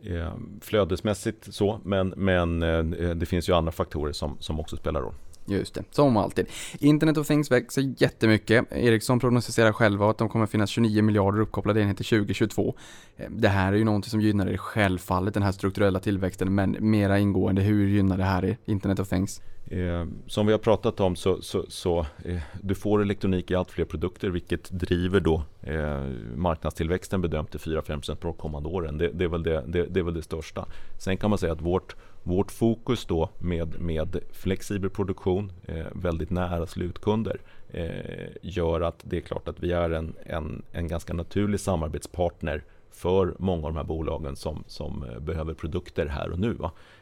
[0.03, 5.01] Eh, flödesmässigt så, men, men eh, det finns ju andra faktorer som, som också spelar
[5.01, 5.15] roll.
[5.47, 6.47] Just det, som alltid.
[6.79, 8.73] Internet of Things växer jättemycket.
[8.73, 12.75] Ericsson prognostiserar själva att de kommer finnas 29 miljarder uppkopplade enheter 2022.
[13.17, 16.77] Eh, det här är ju någonting som gynnar er självfallet, den här strukturella tillväxten, men
[16.81, 19.41] mera ingående, hur gynnar det här er, Internet of Things?
[19.71, 23.71] Eh, som vi har pratat om så, så, så eh, du får elektronik i allt
[23.71, 26.03] fler produkter vilket driver då eh,
[26.37, 28.99] marknadstillväxten bedömt till 4-5% på de kommande åren.
[28.99, 30.67] Det, det, är väl det, det, det, är väl det största.
[30.99, 36.31] Sen kan man säga att vårt, vårt fokus då med, med flexibel produktion eh, väldigt
[36.31, 41.15] nära slutkunder eh, gör att det är klart att vi är en, en, en ganska
[41.15, 46.39] naturlig samarbetspartner för många av de här bolagen som, som eh, behöver produkter här och
[46.39, 46.59] nu.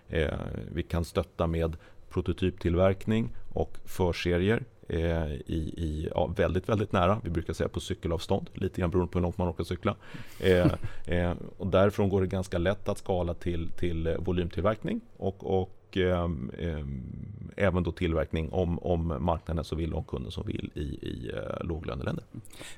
[0.08, 0.38] Eh,
[0.72, 1.76] vi kan stötta med
[2.10, 7.20] prototyptillverkning och förserier i, i ja, väldigt, väldigt nära.
[7.24, 9.95] Vi brukar säga på cykelavstånd, lite grann beroende på hur långt man orkar cykla.
[10.41, 10.72] Eh,
[11.07, 16.30] eh, och därifrån går det ganska lätt att skala till, till volymtillverkning och, och eh,
[16.59, 16.85] eh,
[17.57, 21.66] även då tillverkning om, om marknaden så vill och kunden som vill i, i eh,
[21.66, 22.24] låglöneländer.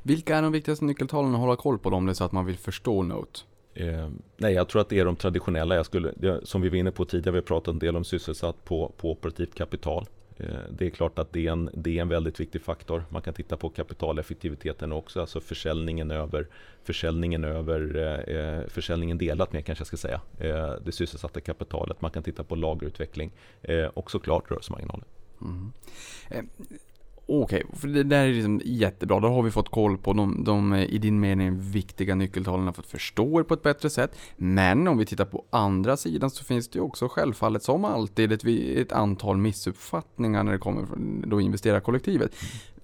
[0.02, 2.46] Vilka är de viktigaste nyckeltalen att hålla koll på om det är så att man
[2.46, 3.40] vill förstå Note?
[3.74, 5.74] Eh, nej, jag tror att det är de traditionella.
[5.74, 8.64] Jag skulle, som vi var inne på tidigare, vi har pratat en del om sysselsatt
[8.64, 10.06] på, på operativt kapital.
[10.36, 13.04] Eh, det är klart att det är, en, det är en väldigt viktig faktor.
[13.08, 16.46] Man kan titta på kapitaleffektiviteten också, alltså försäljningen över,
[16.84, 22.00] försäljningen över eh, eh försäljningen delat med kanske jag ska säga, eh, det sysselsatta kapitalet.
[22.00, 23.32] Man kan titta på lagerutveckling
[23.62, 25.04] eh, och såklart rörelsemarginalen.
[25.40, 25.72] Mm.
[26.30, 26.44] Eh,
[27.28, 29.20] Okej, okay, för det där är liksom jättebra.
[29.20, 32.82] Då har vi fått koll på de, de eh, i din mening viktiga nyckeltalen för
[32.82, 34.18] att förstå er på ett bättre sätt.
[34.36, 38.32] Men om vi tittar på andra sidan så finns det ju också självfallet som alltid
[38.32, 38.44] ett,
[38.76, 42.34] ett antal missuppfattningar när det kommer från då investerarkollektivet.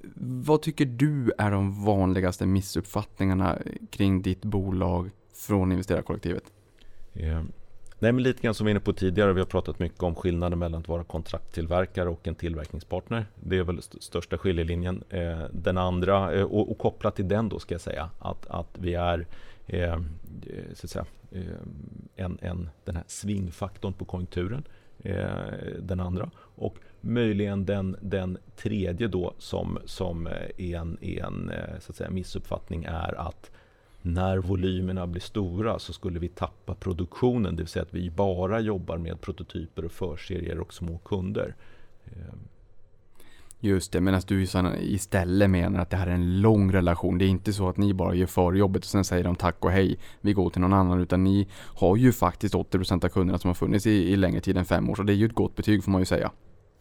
[0.02, 0.42] Mm.
[0.42, 3.58] Vad tycker du är de vanligaste missuppfattningarna
[3.90, 6.44] kring ditt bolag från investerarkollektivet?
[7.14, 7.44] Yeah.
[8.02, 10.14] Nej, men lite grann som vi var inne på tidigare, vi har pratat mycket om
[10.14, 13.26] skillnaden mellan att vara kontrakttillverkare och en tillverkningspartner.
[13.34, 15.04] Det är väl st största skiljelinjen.
[15.08, 18.78] Eh, den andra, eh, och, och, kopplat till den då ska jag säga, att, att
[18.78, 19.26] vi är
[19.66, 20.00] eh, eh
[20.74, 21.42] så att säga, eh,
[22.16, 24.64] en, en, den här svingfaktorn på konjunkturen.
[24.98, 25.26] Eh,
[25.78, 26.30] den andra.
[26.38, 31.92] Och möjligen den, den tredje då som, som eh, är en, är en eh, så
[31.92, 33.50] att säga, missuppfattning är att
[34.02, 38.60] när volymerna blir stora så skulle vi tappa produktionen, det vill säga att vi bara
[38.60, 41.54] jobbar med prototyper och förserier och små kunder.
[42.04, 42.38] Ehm.
[43.64, 44.46] Just det, medan du
[44.80, 47.18] istället menar att det här är en lång relation.
[47.18, 49.70] Det är inte så att ni bara gör förjobbet och sen säger de tack och
[49.70, 51.00] hej, vi går till någon annan.
[51.00, 54.56] Utan ni har ju faktiskt 80% av kunderna som har funnits i, i längre tid
[54.56, 54.94] än fem år.
[54.94, 56.30] Så det är ju ett gott betyg får man ju säga.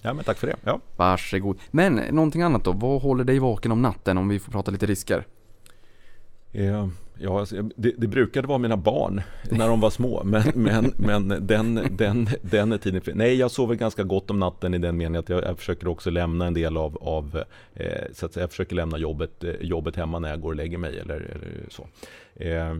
[0.02, 0.56] Ja, men tack för det.
[0.64, 0.80] Ja.
[0.96, 1.58] Varsågod.
[1.72, 2.72] Men någonting annat då?
[2.72, 5.26] Vad håller dig vaken om natten om vi får prata lite risker?
[6.54, 6.88] Eh,
[7.20, 11.48] ja, alltså, det, det, brukade vara mina barn när de var små, men, men, men
[11.48, 15.20] den, den, den är tiden Nej, jag sover ganska gott om natten i den meningen
[15.20, 17.44] att jag, jag försöker också lämna en del av, av
[17.74, 20.56] eh, så att säga, jag försöker lämna jobbet, eh, jobbet hemma när jag går och
[20.56, 21.88] lägger mig eller, eller så.
[22.36, 22.76] Eh,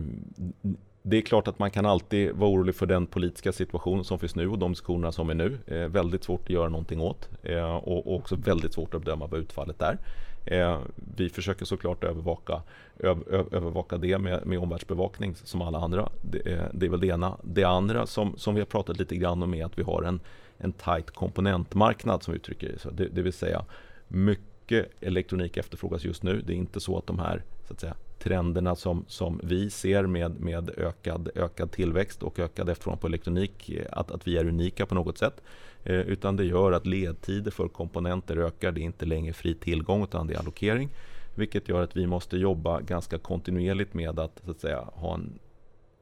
[1.02, 4.34] det är klart att man kan alltid vara orolig för den politiska situation som finns
[4.34, 5.58] nu och de diskussionerna som är nu.
[5.66, 9.26] Eh, väldigt svårt att göra någonting åt eh, och, och, också väldigt svårt att bedöma
[9.26, 9.98] vad utfallet är.
[10.44, 10.80] Eh,
[11.16, 12.62] vi försöker såklart övervaka,
[12.98, 16.08] över, övervaka det med, med omvärldsbevakning som alla andra.
[16.20, 17.36] Det, eh, det, är väl det ena.
[17.42, 20.20] Det andra som, som vi har pratat lite grann om är att vi har en,
[20.58, 22.90] en tight komponentmarknad som vi uttrycker det.
[22.90, 23.64] Det, det vill säga
[24.08, 26.42] mycket elektronik efterfrågas just nu.
[26.46, 30.06] Det är inte så att de här så att säga, trenderna som, som vi ser
[30.06, 34.46] med, med ökad, ökad tillväxt och ökad efterfrågan på elektronik, eh, att, att vi är
[34.46, 35.42] unika på något sätt.
[35.84, 38.72] Eh, utan det gör att ledtider för komponenter ökar.
[38.72, 40.88] Det är inte längre fri tillgång utan det är allokering.
[41.34, 45.38] Vilket gör att vi måste jobba ganska kontinuerligt med att, så att säga, ha en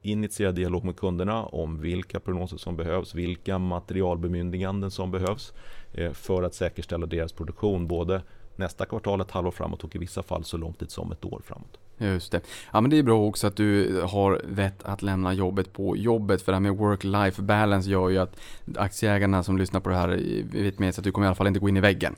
[0.01, 5.53] initierad dialog med kunderna om vilka prognoser som behövs, vilka materialbemyndiganden som behövs
[5.93, 8.21] eh, för att säkerställa deras produktion både
[8.55, 11.41] nästa kvartal, ett halvår framåt och i vissa fall så lång tid som ett år
[11.45, 11.79] framåt.
[12.01, 12.41] Just det.
[12.71, 16.41] Ja men det är bra också att du har vett att lämna jobbet på jobbet.
[16.41, 18.39] För det här med work-life balance gör ju att
[18.75, 20.07] aktieägarna som lyssnar på det här
[20.63, 22.15] vet med sig att du kommer i alla fall inte gå in i väggen.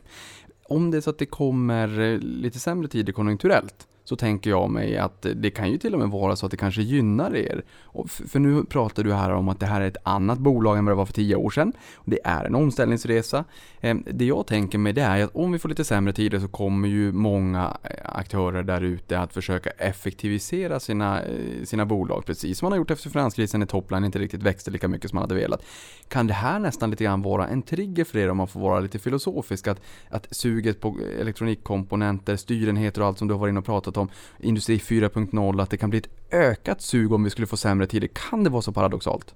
[0.63, 4.97] Om det är så att det kommer lite sämre tider konjunkturellt så tänker jag mig
[4.97, 7.63] att det kan ju till och med vara så att det kanske gynnar er.
[8.07, 10.91] För nu pratar du här om att det här är ett annat bolag än vad
[10.91, 11.73] det var för tio år sedan.
[12.05, 13.43] Det är en omställningsresa.
[13.81, 16.47] Ehm, det jag tänker mig det är att om vi får lite sämre tider så
[16.47, 22.25] kommer ju många eh, aktörer där ute att försöka effektivisera sina, eh, sina bolag.
[22.25, 25.15] Precis som man har gjort efter finanskrisen när Topline inte riktigt växte lika mycket som
[25.15, 25.65] man hade velat.
[26.07, 28.79] Kan det här nästan lite grann vara en trigger för er om man får vara
[28.79, 29.67] lite filosofisk?
[29.67, 33.65] Att, att suget på eh, elektronikkomponenter, styrenheter och allt som du har varit inne och
[33.65, 34.09] pratat pratat
[34.41, 37.87] om Industri 4.0, att det kan bli ett ökat sug om vi skulle få sämre
[37.87, 38.07] tider.
[38.07, 39.35] Kan det vara så paradoxalt?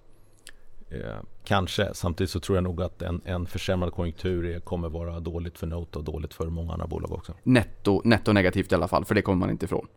[0.89, 0.99] Eh,
[1.43, 1.93] kanske.
[1.93, 5.99] Samtidigt så tror jag nog att en, en försämrad konjunktur kommer vara dåligt för Note
[5.99, 7.33] och dåligt för många andra bolag också.
[7.43, 9.87] Netto, netto negativt i alla fall, för det kommer man inte ifrån.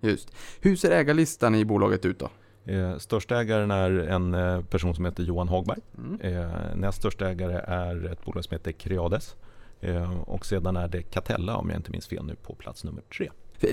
[0.00, 0.28] Just.
[0.60, 2.28] Hur ser ägarlistan i bolaget ut då?
[2.72, 5.80] Eh, största ägaren är en eh, person som heter Johan Hagberg.
[5.98, 6.20] Mm.
[6.20, 9.36] Eh, näst största ägare är ett bolag som heter Creades.
[9.80, 13.02] Eh, och sedan är det Catella om jag inte minns fel nu på plats nummer
[13.16, 13.30] tre.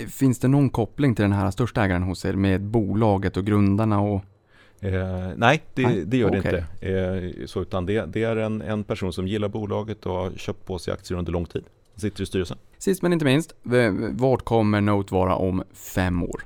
[0.10, 4.00] Finns det någon koppling till den här största ägaren hos er med bolaget och grundarna?
[4.02, 4.22] Och...
[4.80, 6.62] Eh, nej, det, det gör det okay.
[6.82, 6.88] inte.
[6.88, 10.66] Eh, så, utan det, det är en, en, person som gillar bolaget och har köpt
[10.66, 11.64] på sig aktier under lång tid.
[11.96, 12.58] Sitter i styrelsen.
[12.78, 13.56] Sist men inte minst,
[14.12, 16.44] vart kommer Note vara om fem år?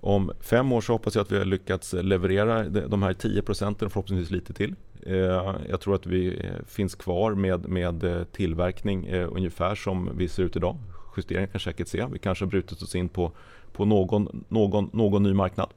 [0.00, 3.90] Om fem år så hoppas jag att vi har lyckats leverera de här 10 procenten,
[3.90, 4.74] förhoppningsvis lite till.
[5.06, 10.28] Eh, jag tror att vi eh, finns kvar med, med eh, tillverkning ungefär som vi
[10.28, 10.76] ser ut idag
[11.16, 12.06] justeringar kan säkert se.
[12.12, 13.32] Vi kanske har brutit oss in på,
[13.72, 15.68] på någon, någon, någon ny marknad.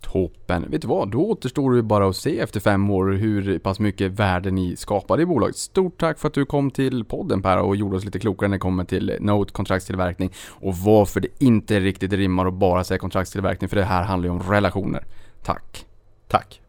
[0.00, 0.70] Toppen.
[0.70, 1.10] Vet du vad?
[1.10, 5.22] Då återstår det bara att se efter fem år hur pass mycket värde ni skapade
[5.22, 5.56] i bolaget.
[5.56, 8.56] Stort tack för att du kom till podden Per och gjorde oss lite klokare när
[8.56, 13.68] det kommer till Note kontraktstillverkning och varför det inte riktigt rimmar att bara säga kontraktstillverkning
[13.68, 15.04] för det här handlar ju om relationer.
[15.42, 15.86] Tack.
[16.28, 16.60] Tack.